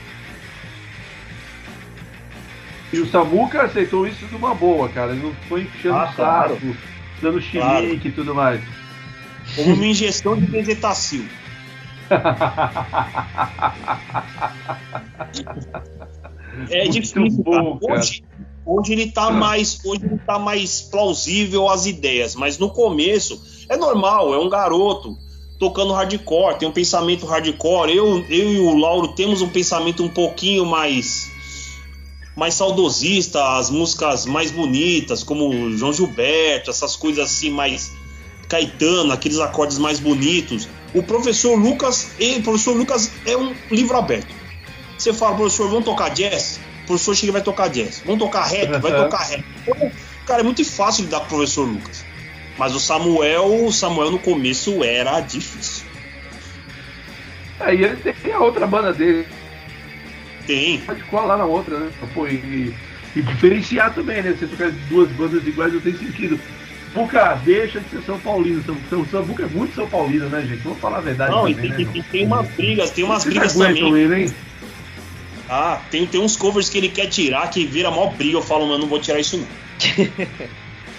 [2.94, 5.14] E o Samuca aceitou isso de uma boa, cara.
[5.14, 6.58] Ele não foi enchendo ah, o saco, claro.
[7.22, 8.02] dando chilique claro.
[8.06, 8.62] e tudo mais.
[9.56, 11.26] Como uma injeção de bezetacil.
[16.70, 17.80] é Muito difícil, bom.
[17.82, 18.24] Hoje,
[18.66, 23.78] hoje ele tá mais, hoje ele tá mais plausível às ideias, mas no começo é
[23.78, 25.18] normal, é um garoto
[25.58, 27.96] tocando hardcore, tem um pensamento hardcore.
[27.96, 31.21] Eu, eu e o Lauro temos um pensamento um pouquinho mais
[32.42, 37.92] mais saudosista, as músicas mais bonitas, como João Gilberto, essas coisas assim mais
[38.50, 40.68] Caetano, aqueles acordes mais bonitos.
[40.92, 44.34] O professor Lucas, ele, o professor Lucas é um livro aberto.
[44.98, 46.60] Você fala, professor, vamos tocar jazz?
[46.82, 48.02] O professor chega e vai tocar jazz.
[48.04, 48.72] Vamos tocar rap?
[48.82, 49.46] Vai tocar rap.
[50.26, 52.04] Cara, é muito fácil lidar com o professor Lucas.
[52.58, 55.86] Mas o Samuel, o Samuel no começo era difícil.
[57.60, 59.28] É, e ele tem a outra banda dele.
[60.46, 60.80] Tem.
[60.80, 61.92] Pode colar lá na outra, né?
[62.14, 62.74] Pô, e,
[63.16, 64.36] e diferenciar também, né?
[64.38, 66.40] Você tocar duas bandas iguais não tem sentido.
[66.94, 68.62] Puca, deixa de ser São Paulino.
[68.64, 70.62] São, São, São Puca é muito São Paulino, né, gente?
[70.62, 71.32] Vamos falar a verdade.
[71.32, 74.04] Não, também, e tem, né, tem, tem umas brigas, tem umas Vocês brigas aguentam também.
[74.04, 74.34] ele, hein?
[75.50, 78.38] Ah, tem, tem uns covers que ele quer tirar que vira mó briga.
[78.38, 79.48] Eu falo, mano, não vou tirar isso não.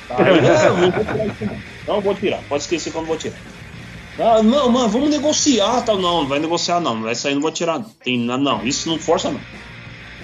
[0.08, 1.62] Tá, eu, não, não vou tirar isso não.
[1.86, 3.36] Não vou tirar, pode esquecer que eu não vou tirar.
[4.22, 5.98] Ah, não, mano, vamos negociar, tal.
[5.98, 7.88] Não, não vai negociar não, não vai sair, não vou tirar não.
[8.02, 9.40] Tem, não, isso não força não.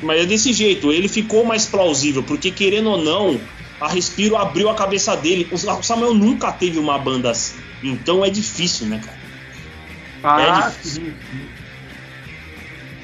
[0.01, 3.41] Mas é desse jeito, ele ficou mais plausível, porque querendo ou não,
[3.81, 5.49] a Respiro abriu a cabeça dele.
[5.51, 9.19] O Samuel nunca teve uma banda assim, então é difícil, né, cara?
[10.23, 11.49] Ah, É sim, sim.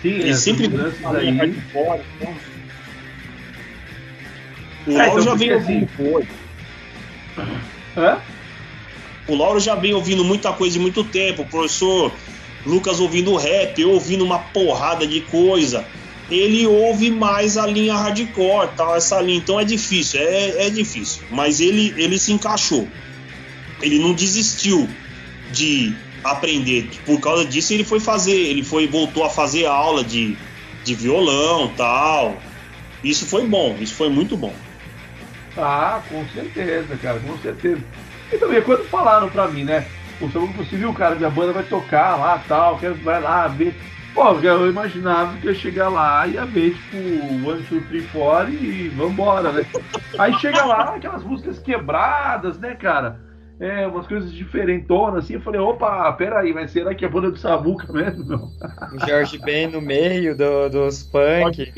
[0.03, 1.63] Sim, Ele sempre aí.
[1.73, 2.37] fora, então.
[4.87, 5.89] O É, Lauro então, já vem assim-
[7.97, 8.34] Hã?
[9.27, 11.43] O Lauro já vem ouvindo muita coisa de muito tempo.
[11.43, 12.13] O professor
[12.67, 15.87] Lucas ouvindo rap, eu ouvindo uma porrada de coisa.
[16.31, 19.39] Ele ouve mais a linha hardcore, tal, essa linha.
[19.39, 21.23] Então é difícil, é, é difícil.
[21.31, 22.89] Mas ele, ele se encaixou.
[23.83, 24.89] Ele não desistiu
[25.53, 26.89] de aprender.
[27.05, 30.37] Por causa disso, ele foi fazer, ele foi voltou a fazer aula de,
[30.83, 32.37] de violão, tal.
[33.03, 34.55] Isso foi bom, isso foi muito bom.
[35.57, 37.83] Ah, com certeza, cara, com certeza.
[38.35, 39.91] E também, quando falaram pra mim, né?
[40.19, 43.75] Pô, se você viu, cara, minha banda vai tocar lá tal, quero vai lá ver.
[44.13, 48.49] Pô, eu imaginava que ia chegar lá e ia ver, tipo, One, Two, Three, Four
[48.51, 49.67] e vambora, né?
[50.19, 53.21] Aí chega lá, aquelas músicas quebradas, né, cara?
[53.59, 55.35] É, umas coisas diferentonas, assim.
[55.35, 58.53] Eu falei, opa, peraí, mas será que é a banda do Samuca mesmo?
[58.95, 61.73] O Jorge Ben no meio do- dos punk.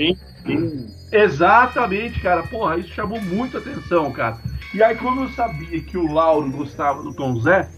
[1.10, 2.42] Exatamente, cara.
[2.42, 4.38] Porra, isso chamou muito atenção, cara.
[4.74, 7.68] E aí, como eu sabia que o Lauro gostava do Tom Zé,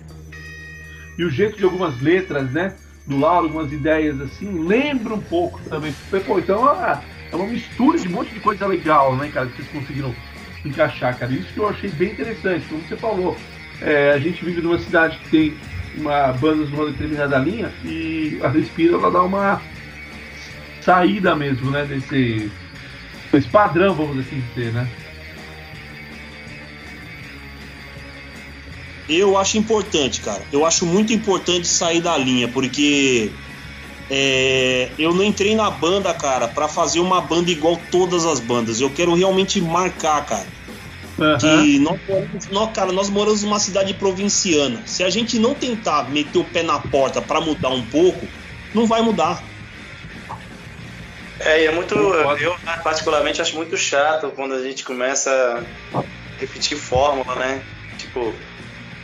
[1.19, 2.75] e o jeito de algumas letras, né?
[3.07, 5.95] Do Lauro, algumas ideias assim, lembra um pouco também.
[6.27, 9.57] Pô, então ah, é uma mistura de um monte de coisa legal, né, cara, que
[9.57, 10.15] vocês conseguiram
[10.65, 11.33] encaixar, cara.
[11.33, 13.37] Isso que eu achei bem interessante, como você falou.
[13.81, 15.57] É, a gente vive numa cidade que tem
[15.97, 19.61] uma bandas numa determinada linha e a Respira ela dá uma
[20.81, 22.51] saída mesmo, né, desse
[23.33, 24.89] esse padrão, vamos assim dizer, né?
[29.09, 30.43] Eu acho importante, cara.
[30.53, 33.31] Eu acho muito importante sair da linha, porque
[34.11, 38.81] é, eu não entrei na banda, cara, pra fazer uma banda igual todas as bandas.
[38.81, 40.47] Eu quero realmente marcar, cara.
[41.41, 44.83] Que nós, moramos- nós, cara, nós moramos numa cidade provinciana.
[44.87, 48.27] Se a gente não tentar meter o pé na porta pra mudar um pouco,
[48.73, 49.43] não vai mudar.
[51.41, 51.95] É, e é muito.
[51.95, 56.03] Eu, particularmente, acho muito chato quando a gente começa a
[56.39, 57.63] repetir fórmula, né?
[57.97, 58.35] Tipo,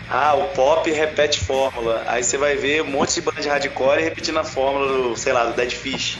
[0.08, 2.04] ah, o pop repete fórmula.
[2.06, 5.32] Aí você vai ver um monte de banda de hardcore repetindo a fórmula do, sei
[5.32, 6.18] lá, do Dead Fish.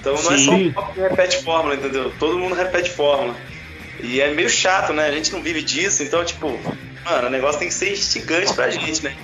[0.00, 0.68] Então não é só Sim.
[0.68, 2.12] o pop que repete fórmula, entendeu?
[2.18, 3.36] Todo mundo repete fórmula.
[4.00, 5.06] E é meio chato, né?
[5.06, 6.48] A gente não vive disso, então, tipo,
[7.04, 9.14] mano, o negócio tem que ser instigante pra gente, né?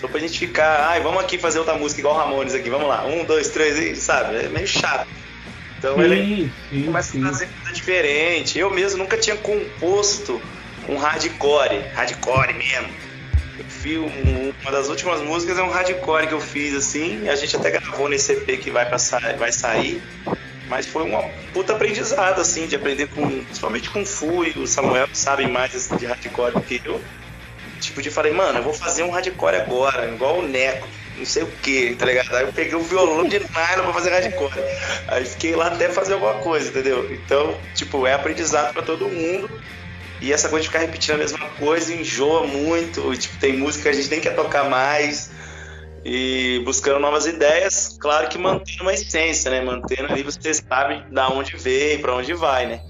[0.00, 3.04] Só pra gente ficar, ai, vamos aqui fazer outra música igual Ramones aqui, vamos lá,
[3.06, 4.36] um, dois, três, e, sabe?
[4.36, 5.06] É meio chato.
[5.78, 7.22] Então ele Sim, sim, começa sim.
[7.22, 8.58] a fazer coisa diferente.
[8.58, 10.40] Eu mesmo nunca tinha composto
[10.88, 12.88] um hardcore, hardcore mesmo.
[13.58, 17.28] Eu fiz um- uma das últimas músicas é um hardcore que eu fiz assim.
[17.28, 20.02] A gente até gravou nesse EP que vai, pra sa- vai sair.
[20.66, 23.44] Mas foi uma puta aprendizado, assim, de aprender com.
[23.44, 26.80] Principalmente com o Fu e o Samuel, que sabem mais assim, de hardcore do que
[26.84, 27.00] eu.
[27.80, 30.88] Tipo, de falei, mano, eu vou fazer um hardcore agora, igual o Neco,
[31.18, 32.34] não sei o que, tá ligado?
[32.34, 34.64] Aí eu peguei o violão de nylon pra fazer hardcore.
[35.06, 37.12] Aí fiquei lá até fazer alguma coisa, entendeu?
[37.12, 39.50] Então, tipo, é aprendizado pra todo mundo.
[40.24, 43.14] E essa coisa de ficar repetindo a mesma coisa enjoa muito.
[43.14, 45.30] Tipo, tem música que a gente nem quer tocar mais.
[46.02, 49.60] E buscando novas ideias, claro que mantendo uma essência, né?
[49.60, 52.80] Mantendo ali, você sabe da onde veio, pra onde vai, né?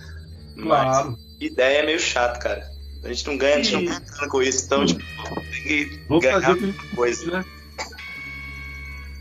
[0.61, 1.11] Claro.
[1.11, 2.65] Mas ideia é meio chato, cara.
[3.03, 6.01] A gente não ganha, a gente não ganha nada com isso, então, tipo, tem que
[6.09, 7.31] Vamos ganhar fazer coisa.
[7.33, 7.45] né?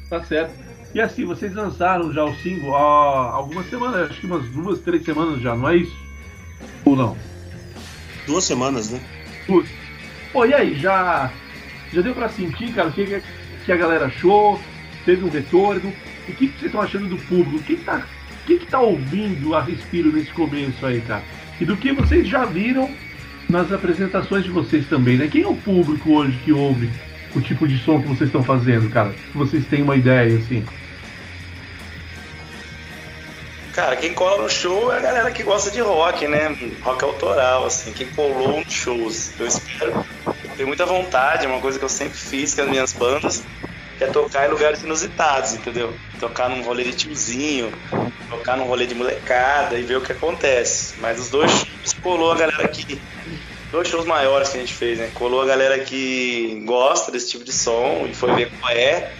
[0.07, 0.53] Tá certo.
[0.93, 5.03] E assim, vocês lançaram já o single há algumas semanas, acho que umas duas, três
[5.03, 5.97] semanas já, não é isso?
[6.85, 7.32] Ou não?
[8.25, 8.99] Duas semanas, né?
[9.45, 9.69] Putz.
[10.31, 11.29] Pô, e aí, já,
[11.93, 13.05] já deu pra sentir, cara, o que,
[13.65, 14.59] que- a galera achou?
[15.05, 15.93] Teve um retorno?
[16.27, 17.57] O que, que vocês estão achando do público?
[17.57, 18.01] O que, que, tá,
[18.45, 21.23] que, que tá ouvindo a Respiro nesse começo aí, cara?
[21.59, 22.89] E do que vocês já viram
[23.49, 25.27] nas apresentações de vocês também, né?
[25.27, 26.89] Quem é o público hoje que ouve
[27.35, 29.13] o tipo de som que vocês estão fazendo, cara?
[29.35, 30.63] Vocês têm uma ideia, assim.
[33.73, 36.55] Cara, quem cola no show é a galera que gosta de rock, né?
[36.83, 39.31] Rock autoral, assim, quem colou nos shows.
[39.39, 40.05] Eu espero,
[40.55, 43.43] tenho muita vontade, é uma coisa que eu sempre fiz com as minhas bandas,
[43.97, 45.91] que é tocar em lugares inusitados, entendeu?
[46.19, 47.73] Tocar num rolê de tiozinho,
[48.29, 50.93] tocar num rolê de molecada e ver o que acontece.
[50.99, 53.01] Mas os dois shows colou a galera que.
[53.71, 55.09] Dois shows maiores que a gente fez, né?
[55.15, 59.11] Colou a galera que gosta desse tipo de som e foi ver qual é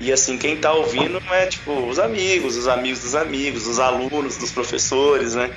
[0.00, 4.38] e assim, quem tá ouvindo é tipo os amigos, os amigos dos amigos, os alunos,
[4.38, 5.50] dos professores, né?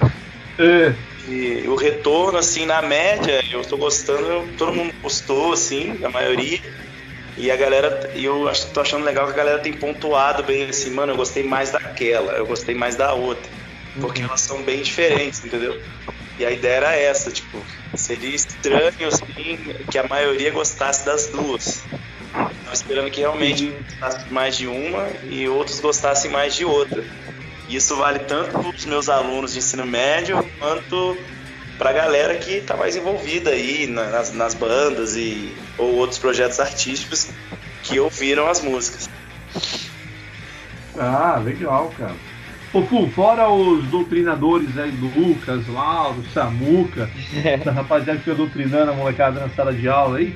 [0.59, 0.93] É.
[1.27, 6.59] E o retorno, assim, na média, eu tô gostando, todo mundo gostou, assim, a maioria.
[7.37, 10.91] E a galera, eu acho, tô achando legal que a galera tem pontuado bem assim,
[10.91, 13.49] mano, eu gostei mais daquela, eu gostei mais da outra.
[13.99, 14.27] Porque uhum.
[14.27, 15.81] elas são bem diferentes, entendeu?
[16.37, 17.63] E a ideia era essa, tipo,
[17.95, 19.57] seria estranho assim,
[19.89, 21.83] que a maioria gostasse das duas.
[22.33, 23.67] Tava esperando que realmente
[23.99, 27.03] gostasse mais de uma e outros gostassem mais de outra.
[27.69, 31.17] Isso vale tanto para os meus alunos de ensino médio quanto
[31.77, 36.59] para a galera que está mais envolvida aí nas, nas bandas e ou outros projetos
[36.59, 37.29] artísticos
[37.83, 39.09] que ouviram as músicas.
[40.97, 42.15] Ah, legal, cara.
[42.73, 47.09] Ô, Fu, fora os doutrinadores aí do Lucas, Lauro, Samuca,
[47.43, 50.35] essa rapaziada que fica doutrinando a molecada na sala de aula aí,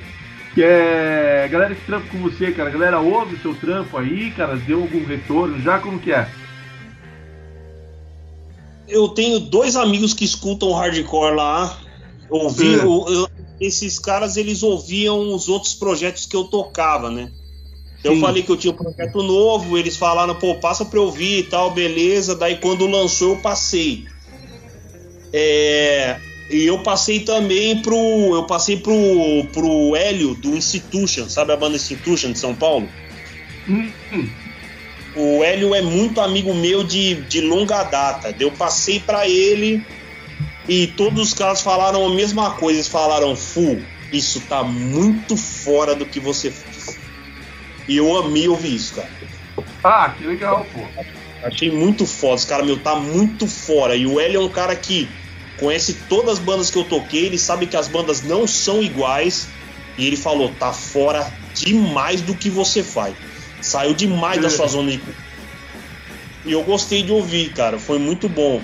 [0.58, 1.46] que é.
[1.48, 2.68] Galera que trampa com você, cara.
[2.68, 4.56] Galera, ouve o seu trampo aí, cara.
[4.56, 5.78] Deu algum retorno já?
[5.78, 6.28] Como que é?
[8.88, 11.78] Eu tenho dois amigos que escutam hardcore lá.
[12.28, 13.64] Ouvi, é.
[13.64, 17.30] esses caras eles ouviam os outros projetos que eu tocava, né?
[18.02, 21.38] Eu falei que eu tinha um projeto novo, eles falaram, pô, passa pra eu ouvir
[21.38, 22.34] e tal, beleza.
[22.34, 24.06] Daí quando lançou, eu passei.
[25.32, 26.18] É,
[26.50, 28.34] e eu passei também pro.
[28.34, 28.94] Eu passei pro,
[29.52, 32.88] pro Hélio do Institution, sabe a banda Institution de São Paulo?
[33.68, 34.28] Hum, hum.
[35.14, 38.34] O Hélio é muito amigo meu de, de longa data.
[38.38, 39.84] Eu passei para ele
[40.68, 42.78] e todos os caras falaram a mesma coisa.
[42.78, 43.82] Eles falaram, Fu,
[44.12, 46.98] isso tá muito fora do que você fez.
[47.88, 49.10] E eu amei ouvir isso, cara.
[49.82, 50.80] Ah, que legal, pô.
[51.42, 52.36] Achei muito foda.
[52.36, 53.96] Esse cara meu tá muito fora.
[53.96, 55.08] E o Hélio é um cara que
[55.58, 59.48] conhece todas as bandas que eu toquei, ele sabe que as bandas não são iguais.
[59.96, 63.14] E ele falou: tá fora demais do que você faz.
[63.60, 65.00] Saiu demais da sua zona de.
[66.44, 67.78] E eu gostei de ouvir, cara.
[67.78, 68.62] Foi muito bom.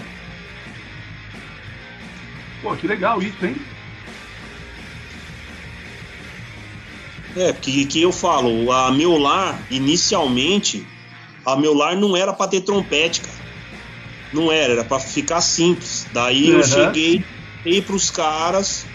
[2.62, 3.57] Pô, que legal isso, hein?
[7.36, 10.86] É, que, que eu falo, a meu lar, inicialmente,
[11.45, 13.45] a meu lar não era pra ter trompete, cara.
[14.32, 15.93] Não era, era para ficar simples.
[16.15, 16.59] Daí uhum.
[16.59, 17.25] eu cheguei
[17.67, 18.87] e pros caras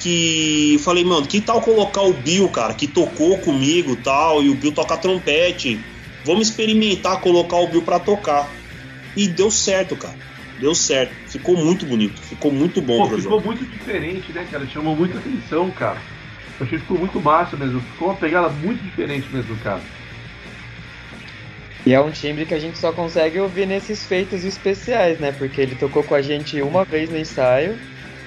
[0.00, 4.54] que falei, mano, que tal colocar o Bill, cara, que tocou comigo tal, e o
[4.54, 5.80] Bill toca trompete.
[6.24, 8.50] Vamos experimentar colocar o Bill para tocar.
[9.16, 10.16] E deu certo, cara.
[10.58, 11.14] Deu certo.
[11.28, 12.20] Ficou muito bonito.
[12.20, 13.08] Ficou muito bom.
[13.08, 14.66] Pô, ficou muito diferente, né, cara?
[14.66, 16.00] Chamou muita atenção, cara.
[16.58, 17.80] Eu achei que ficou muito massa mesmo.
[17.80, 19.80] Ficou uma pegada muito diferente mesmo, cara.
[21.86, 25.32] E é um timbre que a gente só consegue ouvir nesses feitos especiais, né?
[25.32, 27.78] Porque ele tocou com a gente uma vez no ensaio,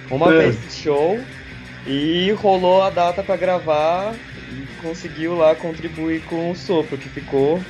[0.10, 0.38] uma é.
[0.38, 1.20] vez no show,
[1.86, 4.14] e rolou a data para gravar
[4.52, 7.62] e conseguiu lá contribuir com o sopro, que ficou.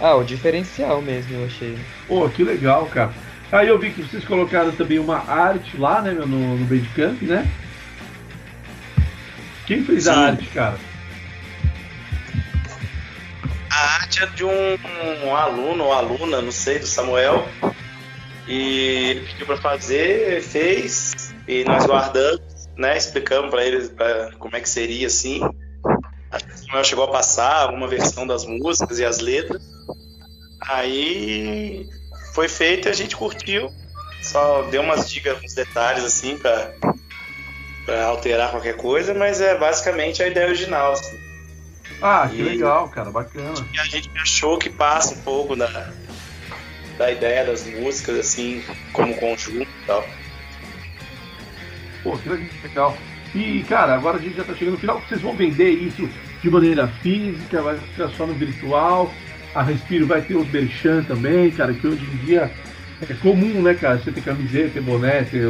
[0.00, 1.76] Ah, o diferencial mesmo, eu achei.
[2.06, 3.12] Pô, que legal, cara.
[3.50, 7.50] Aí eu vi que vocês colocaram também uma arte lá, né, no, no Bandcamp, né?
[9.66, 10.10] Quem fez Sim.
[10.10, 10.78] a arte, cara?
[13.70, 14.78] A arte é de um,
[15.24, 17.46] um aluno ou aluna, não sei, do Samuel.
[18.46, 22.96] E ele pediu para fazer, fez, e nós guardamos, né?
[22.96, 25.40] Explicamos para ele pra, como é que seria assim.
[25.40, 29.62] Que o Samuel chegou a passar alguma versão das músicas e as letras.
[30.62, 31.86] Aí
[32.34, 33.70] foi feito e a gente curtiu.
[34.22, 40.26] Só deu umas dicas, uns detalhes assim para alterar qualquer coisa, mas é basicamente a
[40.26, 40.92] ideia original.
[40.92, 41.27] Assim.
[42.00, 43.54] Ah, que e, legal, cara, bacana.
[43.72, 45.92] E a gente achou que passa um pouco da,
[46.96, 50.06] da ideia das músicas, assim, como conjunto e tal.
[52.02, 52.96] Pô, que legal.
[53.34, 55.02] E, cara, agora a gente já tá chegando no final.
[55.08, 56.08] Vocês vão vender isso
[56.42, 59.12] de maneira física, vai ficar só no virtual.
[59.54, 62.50] A Respiro vai ter os merchan também, cara, que hoje em dia
[63.08, 63.98] é comum, né, cara?
[63.98, 65.46] Você ter camiseta, ter boné, ter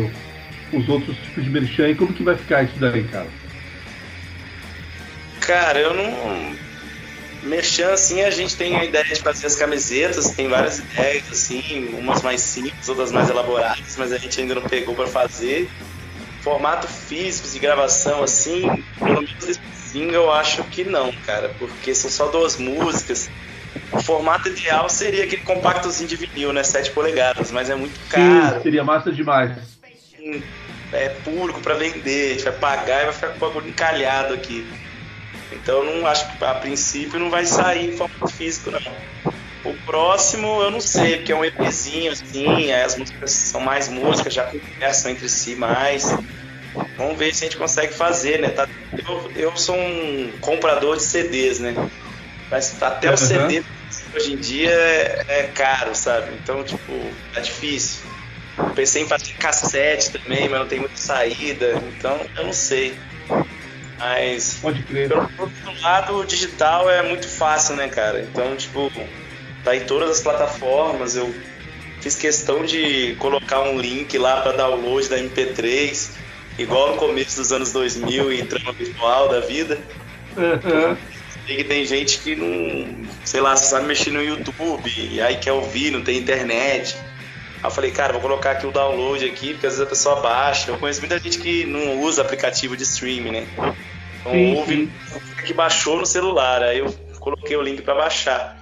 [0.72, 1.90] os outros tipos de merchan.
[1.90, 3.28] E como que vai ficar isso daí, cara?
[5.49, 6.55] Cara, eu não.
[7.42, 11.88] Merchan, assim, a gente tem a ideia de fazer as camisetas, tem várias ideias, assim,
[11.94, 15.70] umas mais simples, outras mais elaboradas, mas a gente ainda não pegou para fazer.
[16.42, 21.94] formato físico de gravação, assim, pelo menos esse single eu acho que não, cara, porque
[21.94, 23.30] são só duas músicas.
[23.92, 26.62] O formato ideal seria aquele compactozinho de vinil, né?
[26.62, 28.57] 7 polegadas, mas é muito caro.
[28.57, 29.53] Sim, seria massa demais.
[30.92, 34.34] É público para vender, a gente vai pagar e vai ficar com o bagulho encalhado
[34.34, 34.66] aqui.
[35.53, 38.80] Então não acho que a princípio não vai sair em formato físico, não.
[39.64, 44.32] O próximo eu não sei, porque é um EPzinho assim, as músicas são mais músicas,
[44.32, 46.05] já conversam entre si mais.
[46.96, 48.51] Vamos ver se a gente consegue fazer, né?
[48.51, 48.68] Tá,
[49.07, 51.74] eu, eu sou um comprador de CDs, né?
[52.51, 53.62] Mas até o CD
[54.14, 56.34] hoje em dia é, é, caro, sabe?
[56.42, 56.92] Então, tipo,
[57.32, 58.09] tá difícil.
[58.74, 62.96] Pensei em fazer cassete também, mas não tem muita saída, então eu não sei.
[63.99, 65.09] Mas Pode crer.
[65.09, 68.20] pelo outro lado, o digital é muito fácil, né, cara?
[68.20, 68.90] Então, tipo,
[69.64, 71.16] tá em todas as plataformas.
[71.16, 71.34] Eu
[72.01, 76.11] fiz questão de colocar um link lá para download da MP3,
[76.59, 79.78] igual no começo dos anos 2000, em trama virtual da vida.
[80.36, 80.96] Uhum.
[81.49, 85.53] E que tem gente que não, sei lá, sabe mexer no YouTube, e aí quer
[85.53, 86.96] ouvir, não tem internet.
[87.62, 90.20] Aí eu falei, cara, vou colocar aqui o download aqui, porque às vezes a pessoa
[90.20, 90.70] baixa.
[90.70, 93.48] Eu conheço muita gente que não usa aplicativo de streaming, né?
[94.20, 94.92] Então Sim, ouve
[95.44, 96.62] que baixou no celular.
[96.62, 98.56] Aí eu coloquei o link para baixar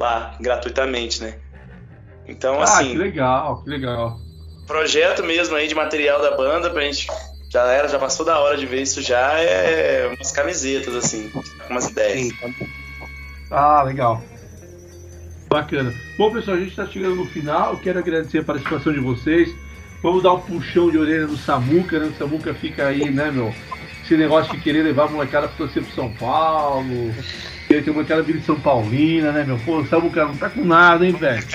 [0.00, 1.34] lá, gratuitamente, né?
[2.26, 4.20] Então, Ah, assim, que legal, que legal.
[4.66, 7.06] projeto mesmo aí de material da banda pra gente.
[7.50, 11.32] Já era, já passou da hora de ver isso já, é umas camisetas, assim,
[11.70, 12.28] umas ideias.
[13.50, 14.22] Ah, legal.
[15.48, 15.94] Bacana.
[16.16, 17.76] Bom, pessoal, a gente está chegando no final.
[17.78, 19.54] Quero agradecer a participação de vocês.
[20.02, 22.06] Vamos dar um puxão de orelha no Samuca, né?
[22.06, 23.52] O Samuca fica aí, né, meu?
[24.04, 27.14] Esse negócio de querer levar a molecada pra torcer pro São Paulo.
[27.66, 29.58] Querer ter uma vir de São Paulina, né, meu?
[29.58, 31.46] Pô, o Samuca não tá com nada, hein, velho?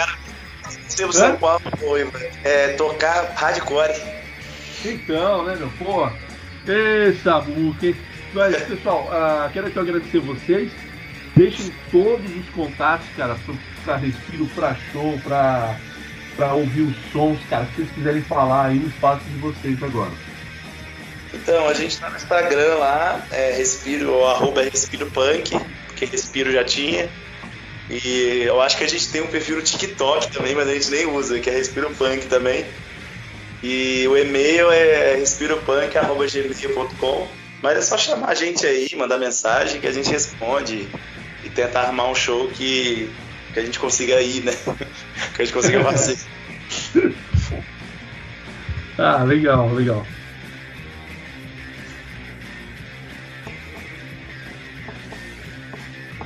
[0.87, 2.07] Ser o São Paulo foi.
[2.43, 3.93] É, tocar hardcore.
[4.85, 5.69] Então, né, meu?
[5.79, 6.09] Pô,
[6.67, 7.95] ê, Samuca, hein?
[8.33, 10.71] Mas, pessoal, ah, quero aqui agradecer vocês.
[11.35, 13.35] Deixem todos os contatos, cara,
[13.83, 15.75] pra Respiro, pra show, pra
[16.53, 20.11] ouvir os sons, cara, se vocês quiserem falar aí no espaço de vocês agora.
[21.33, 26.63] Então, a gente tá no Instagram lá, é Respiro, arroba Respiro Punk, porque Respiro já
[26.63, 27.09] tinha.
[27.89, 30.91] E eu acho que a gente tem um perfil no TikTok também, mas a gente
[30.91, 32.63] nem usa, que é Respiro Punk também.
[33.63, 37.27] E o e-mail é respiropunk.gmail.com.
[37.61, 40.85] Mas é só chamar a gente aí, mandar mensagem que a gente responde
[41.43, 43.09] e tentar armar um show que,
[43.53, 44.53] que a gente consiga ir, né?
[45.35, 46.17] que a gente consiga fazer.
[48.95, 50.05] Ah, legal, legal.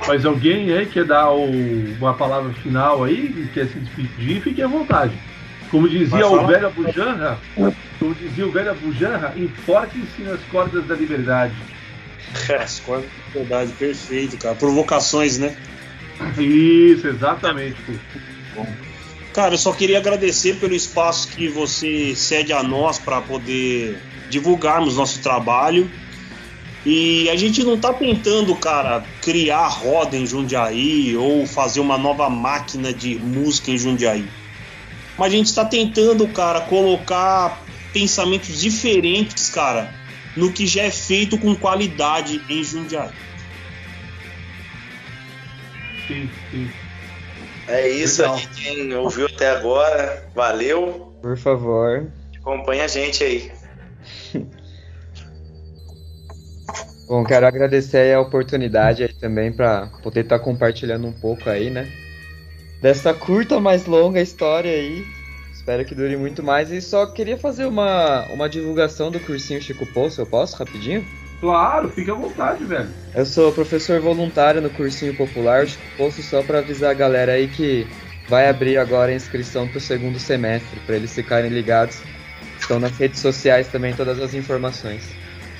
[0.06, 1.50] Mas alguém aí quer dar o,
[1.98, 5.12] uma palavra final aí, quer se despedir, fique à vontade.
[5.70, 7.38] Como dizia Mas o velho Abujanra,
[7.98, 11.54] como dizia o velho Abujanra, enforque-se nas cordas da liberdade.
[12.60, 14.54] As de verdade, perfeito, cara.
[14.54, 15.56] Provocações, né?
[16.38, 17.76] Isso, exatamente.
[18.54, 18.66] pô.
[19.32, 24.96] Cara, eu só queria agradecer pelo espaço que você cede a nós para poder divulgarmos
[24.96, 25.90] nosso trabalho.
[26.84, 32.30] E a gente não tá tentando, cara, criar roda em Jundiaí ou fazer uma nova
[32.30, 34.26] máquina de música em Jundiaí.
[35.18, 37.62] Mas a gente está tentando, cara, colocar
[37.92, 39.92] pensamentos diferentes, cara,
[40.36, 43.10] no que já é feito com qualidade em Jundiaí.
[46.06, 46.70] Sim, sim.
[47.68, 51.12] É isso aí, quem ouviu até agora, valeu.
[51.20, 52.10] Por favor.
[52.40, 53.52] Acompanha a gente aí.
[57.06, 61.70] Bom, quero agradecer aí a oportunidade aí também para poder estar compartilhando um pouco aí,
[61.70, 61.90] né?
[62.82, 65.04] Dessa curta, mas longa história aí.
[65.68, 66.72] Espero que dure muito mais.
[66.72, 71.04] E só queria fazer uma, uma divulgação do cursinho Chico Poço, eu posso, rapidinho?
[71.42, 72.88] Claro, fique à vontade, velho.
[73.14, 77.48] Eu sou professor voluntário no cursinho popular Chico Poço, só para avisar a galera aí
[77.48, 77.86] que
[78.30, 82.00] vai abrir agora a inscrição para o segundo semestre, para eles ficarem ligados.
[82.58, 85.06] Estão nas redes sociais também todas as informações.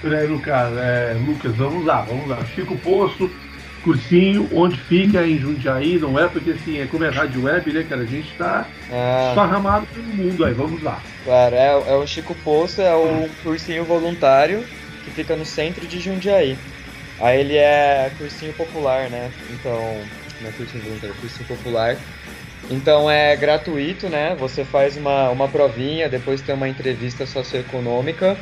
[0.01, 2.43] Peraí, Lucas, é, Lucas, vamos lá, vamos lá.
[2.47, 3.31] Chico Poço,
[3.83, 6.29] cursinho, onde fica em Jundiaí, não é?
[6.29, 8.03] Porque assim, é como é rádio web, né, cara?
[8.03, 8.67] A gente tá
[9.29, 11.01] esparramado pelo mundo aí, vamos lá.
[11.25, 14.65] Claro, é, é o Chico Poço, é o cursinho voluntário
[15.05, 16.57] que fica no centro de Jundiaí.
[17.21, 19.31] Aí ele é cursinho popular, né?
[19.51, 20.01] Então,
[20.41, 21.97] não é cursinho voluntário, é cursinho popular.
[22.71, 24.37] Então é gratuito, né?
[24.39, 28.37] Você faz uma, uma provinha, depois tem uma entrevista socioeconômica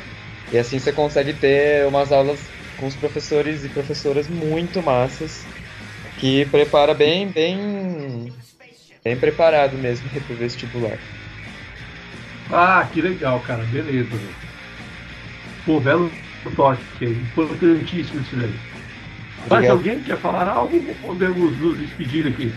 [0.51, 2.39] e assim você consegue ter umas aulas
[2.77, 5.45] com os professores e professoras muito massas
[6.17, 8.33] que prepara bem, bem,
[9.03, 10.97] bem preparado mesmo para o vestibular.
[12.51, 14.09] Ah, que legal, cara, beleza.
[14.09, 14.35] velho.
[15.65, 16.11] Pô, belo
[16.55, 18.53] toque, é importantíssimo isso daí.
[19.49, 20.79] Mais alguém quer falar algo?
[21.01, 22.51] Podemos nos despedir aqui.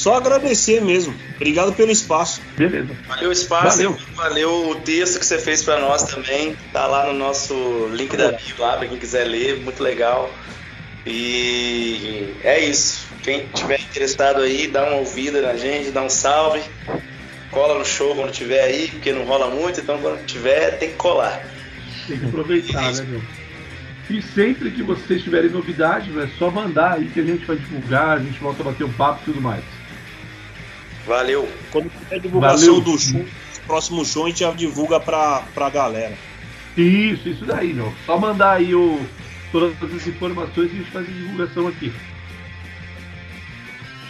[0.00, 1.14] Só agradecer mesmo.
[1.36, 2.40] Obrigado pelo espaço.
[2.56, 2.96] Beleza.
[3.06, 3.98] Valeu o espaço, Valeu.
[4.16, 6.56] valeu, o texto que você fez para nós também.
[6.72, 7.54] Tá lá no nosso
[7.92, 10.30] link da bio lá, pra quem quiser ler, muito legal.
[11.06, 13.06] E é isso.
[13.22, 16.62] Quem tiver interessado aí, dá uma ouvida na gente, dá um salve.
[17.50, 20.96] Cola no show quando tiver aí, porque não rola muito, então quando tiver tem que
[20.96, 21.44] colar.
[22.06, 23.20] Tem que aproveitar, né, meu?
[24.08, 28.16] E sempre que vocês tiverem novidades, é só mandar aí que a gente vai divulgar,
[28.16, 29.62] a gente volta a bater um papo e tudo mais.
[31.06, 31.48] Valeu.
[31.72, 32.80] Quando tiver divulgação Valeu.
[32.80, 33.24] do show,
[33.66, 36.16] próximo show, a gente já divulga pra, pra galera.
[36.76, 37.92] Isso, isso daí, meu.
[38.06, 39.00] Só mandar aí o,
[39.50, 41.92] todas as informações e a gente faz a divulgação aqui.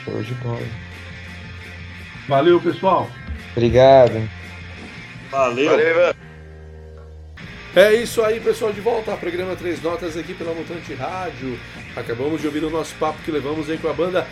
[0.05, 0.61] Show de bola.
[2.28, 3.11] Valeu, pessoal.
[3.53, 4.28] Obrigado.
[5.30, 5.70] Valeu.
[5.70, 6.30] Valeu, Ivan.
[7.74, 11.56] É isso aí, pessoal, de volta ao programa Três Notas aqui pela Mutante Rádio.
[11.94, 14.26] Acabamos de ouvir o nosso papo que levamos aí com a banda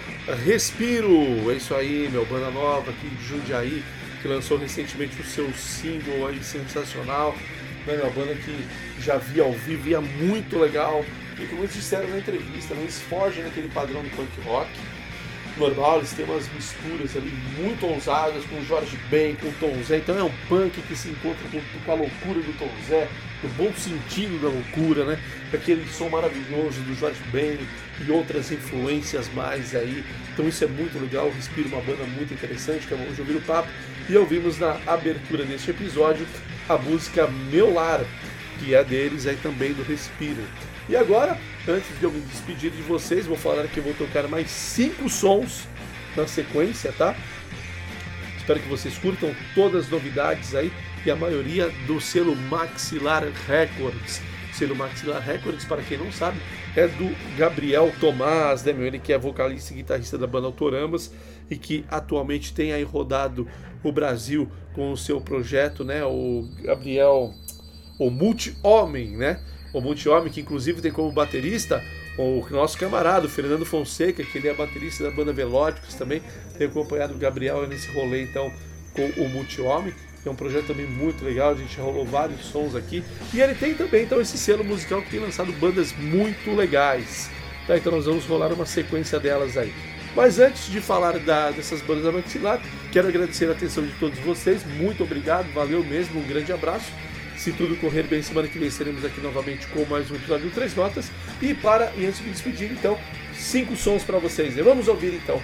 [0.45, 1.49] Respiro.
[1.49, 3.84] É isso aí, meu, banda nova aqui de Jundiaí,
[4.20, 7.36] que lançou recentemente o seu single aí sensacional.
[7.86, 8.66] Né, uma banda que
[9.01, 11.05] já vi ao vivo e é muito legal.
[11.39, 14.68] E como eles disseram na entrevista, né, eles fogem naquele padrão do punk rock
[15.59, 19.82] normal, eles têm umas misturas ali muito ousadas com o Jorge Ben, com o Tom
[19.82, 19.99] Zé.
[19.99, 21.45] Então é um punk que se encontra
[21.84, 23.09] com a loucura do Tom Zé,
[23.43, 25.18] no bom sentido da loucura, né?
[25.53, 27.59] Aquele som maravilhoso do Jorge Ben
[28.07, 30.05] e outras influências mais aí.
[30.32, 31.30] Então isso é muito legal.
[31.30, 33.68] Respiro uma banda muito interessante, que vamos ouvir o papo.
[34.09, 36.26] E ouvimos na abertura deste episódio
[36.68, 38.05] a música Meu Lar,
[38.59, 40.43] que é deles aí também do Respiro.
[40.89, 44.26] E agora, antes de eu me despedir de vocês, vou falar que eu vou tocar
[44.26, 45.68] mais cinco sons
[46.16, 47.14] na sequência, tá?
[48.39, 50.72] Espero que vocês curtam todas as novidades aí
[51.05, 54.21] e a maioria do selo Maxilar Records.
[54.53, 56.39] Selo Maxilar Records, para quem não sabe,
[56.77, 58.87] é do Gabriel Tomás, né, meu?
[58.87, 61.13] Ele que é vocalista e guitarrista da banda Autorambas
[61.51, 63.47] e que atualmente tem aí rodado
[63.83, 66.05] o Brasil com o seu projeto, né?
[66.05, 67.33] O Gabriel,
[67.99, 69.41] o Multi-Homem, né?
[69.73, 71.83] O Multi-Homem, que inclusive tem como baterista
[72.19, 76.21] o nosso camarada, o Fernando Fonseca, que ele é baterista da banda Velóticos também,
[76.57, 78.53] tem acompanhado o Gabriel nesse rolê então
[78.93, 79.95] com o Multi-Homem.
[80.29, 83.03] É um projeto também muito legal, a gente rolou vários sons aqui.
[83.33, 87.31] E ele tem também então esse selo musical que tem lançado bandas muito legais.
[87.66, 89.72] Tá, então nós vamos rolar uma sequência delas aí.
[90.14, 92.61] Mas antes de falar da- dessas bandas da Maxilar,
[92.93, 94.64] quero agradecer a atenção de todos vocês.
[94.64, 96.91] Muito obrigado, valeu mesmo, um grande abraço.
[97.37, 100.55] Se tudo correr bem, semana que vem estaremos aqui novamente com mais um episódio do
[100.55, 101.11] Três Notas.
[101.41, 102.99] E para, e antes de me despedir, então,
[103.35, 104.57] cinco sons para vocês.
[104.59, 105.41] E vamos ouvir então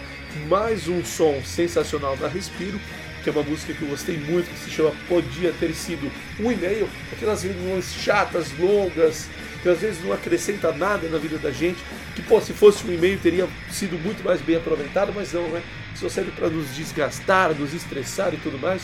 [0.49, 2.81] mais um som sensacional da Respiro,
[3.25, 6.53] que é uma música que eu gostei muito, que se chama Podia Ter Sido um
[6.53, 6.89] E-mail.
[7.11, 9.29] Aquelas reuniões chatas, longas,
[9.63, 11.79] que às vezes não acrescenta nada na vida da gente,
[12.15, 15.63] que pô, se fosse um e-mail teria sido muito mais bem aproveitado, mas não, né?
[15.97, 18.83] Só serve para nos desgastar, nos estressar e tudo mais.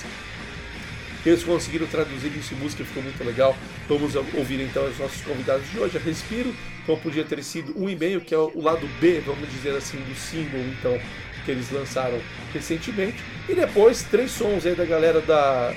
[1.24, 3.54] Eles conseguiram traduzir isso em música, ficou muito legal.
[3.86, 5.98] Vamos ouvir então os nossos convidados de hoje.
[5.98, 6.54] A Respiro,
[6.86, 10.14] como podia ter sido um e-mail, que é o lado B, vamos dizer assim, do
[10.14, 10.98] single, então,
[11.44, 12.18] que eles lançaram
[12.54, 13.22] recentemente.
[13.50, 15.74] E depois, três sons aí da galera da,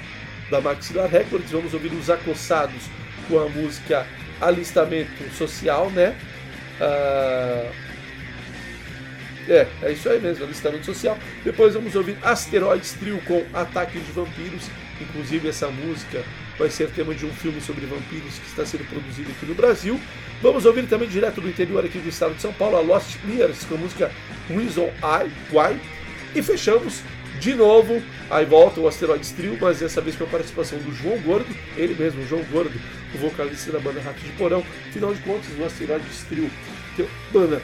[0.52, 1.50] da Maxilar Records.
[1.50, 2.84] Vamos ouvir os Acossados
[3.28, 4.06] com a música
[4.40, 6.16] Alistamento Social, né?
[6.80, 7.72] Ah,
[9.50, 11.18] é, é isso aí mesmo, alistamento social.
[11.44, 14.70] Depois vamos ouvir Asteroids Trio com Ataque de Vampiros.
[15.02, 16.24] Inclusive, essa música
[16.60, 20.00] vai ser tema de um filme sobre vampiros que está sendo produzido aqui no Brasil.
[20.44, 23.66] Vamos ouvir também direto do interior aqui do estado de São Paulo, a Lost Years
[23.66, 24.12] com a música
[24.48, 25.80] Reason I, Why.
[26.36, 27.02] E fechamos
[27.40, 31.18] de novo, aí volta o Asteroids Trio, mas dessa vez com a participação do João
[31.20, 32.80] Gordo, ele mesmo, o João Gordo,
[33.14, 34.64] o vocalista da banda Rato de Porão.
[34.90, 36.50] Afinal de contas, o Asteroids Trio,
[36.96, 37.62] que é banda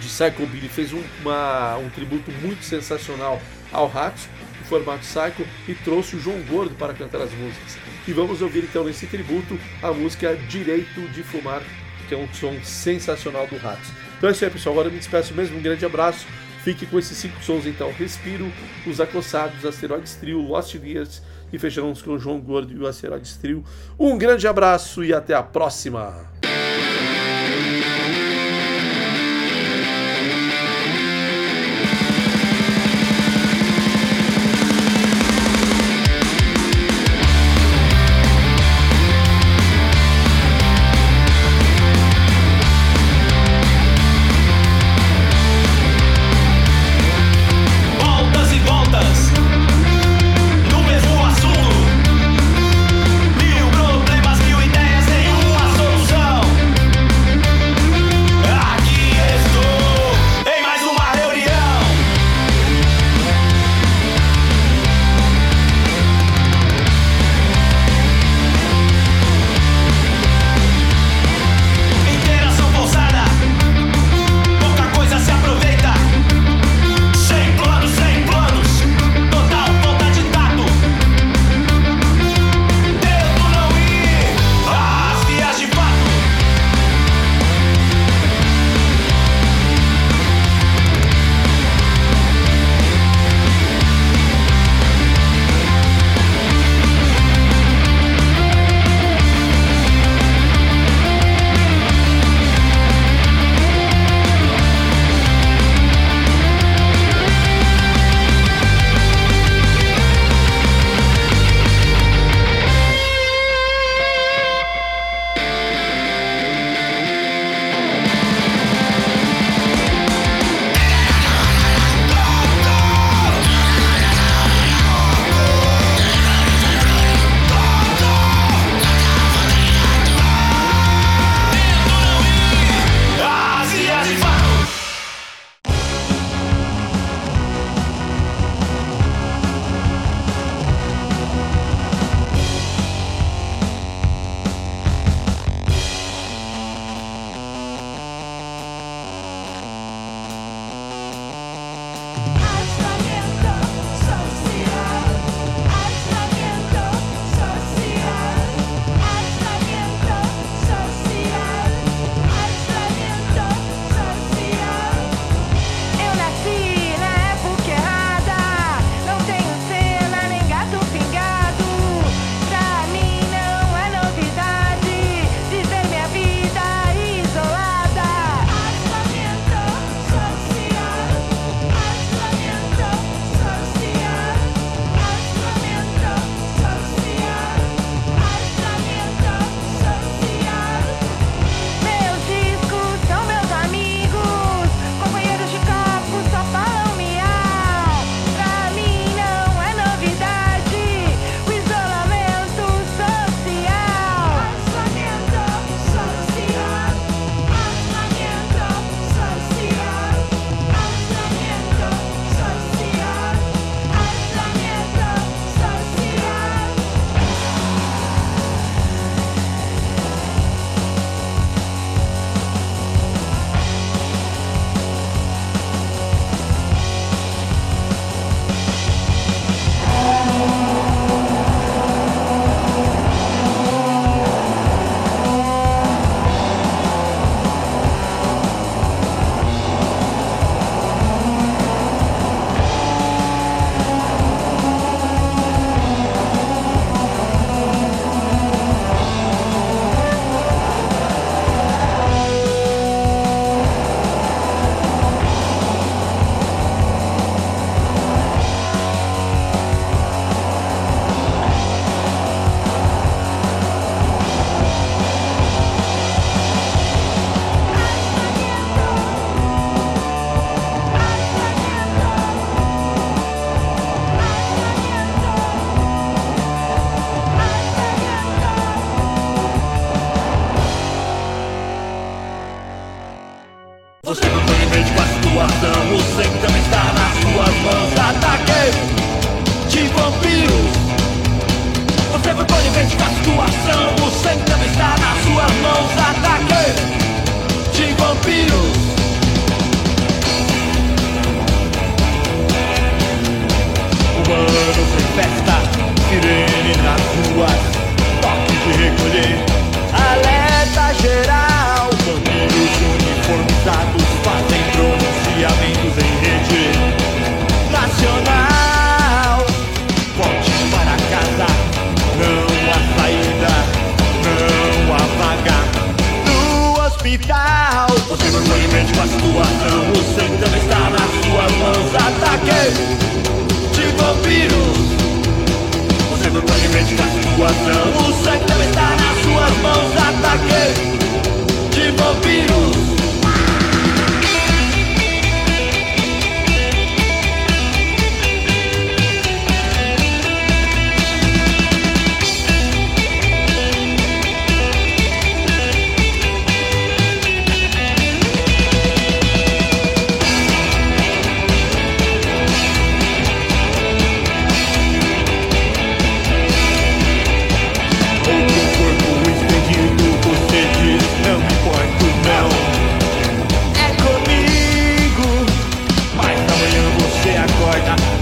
[0.00, 3.40] de Psycho Billy fez um, uma- um tributo muito sensacional
[3.72, 4.24] ao Ratos,
[4.60, 7.76] em formato Psycho, e trouxe o João Gordo para cantar as músicas.
[8.08, 11.62] E vamos ouvir então nesse tributo a música Direito de Fumar,
[12.08, 13.90] que é um som sensacional do Ratos.
[14.16, 14.74] Então é isso aí, pessoal.
[14.74, 15.58] Agora eu me despeço mesmo.
[15.58, 16.26] Um grande abraço.
[16.66, 18.52] Fique com esses cinco sons então: Respiro,
[18.84, 23.36] Os Acossados, Asteroides Trio, Lost Years e fechamos com o João Gordo e o Asteroides
[23.36, 23.62] Trio.
[23.96, 26.35] Um grande abraço e até a próxima!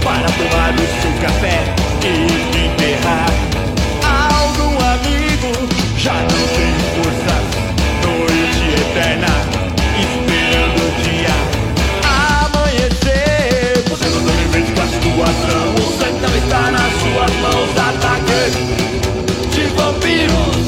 [0.05, 1.59] para tomar o seu café
[2.03, 2.29] e
[2.67, 3.31] enterrar.
[4.03, 5.51] Algum amigo
[5.97, 7.35] já não tem força,
[8.05, 9.33] noite eterna,
[9.97, 11.35] esperando o dia
[12.05, 13.83] amanhecer.
[13.89, 18.41] Você não tem mente com a situação, o sangue está nas suas mãos, ataque
[19.49, 20.63] de vampiros.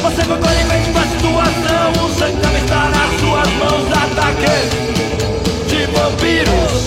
[0.00, 4.54] Você não tem mente com a situação, o sangue está nas suas mãos, ataque
[5.66, 6.81] de vampiros.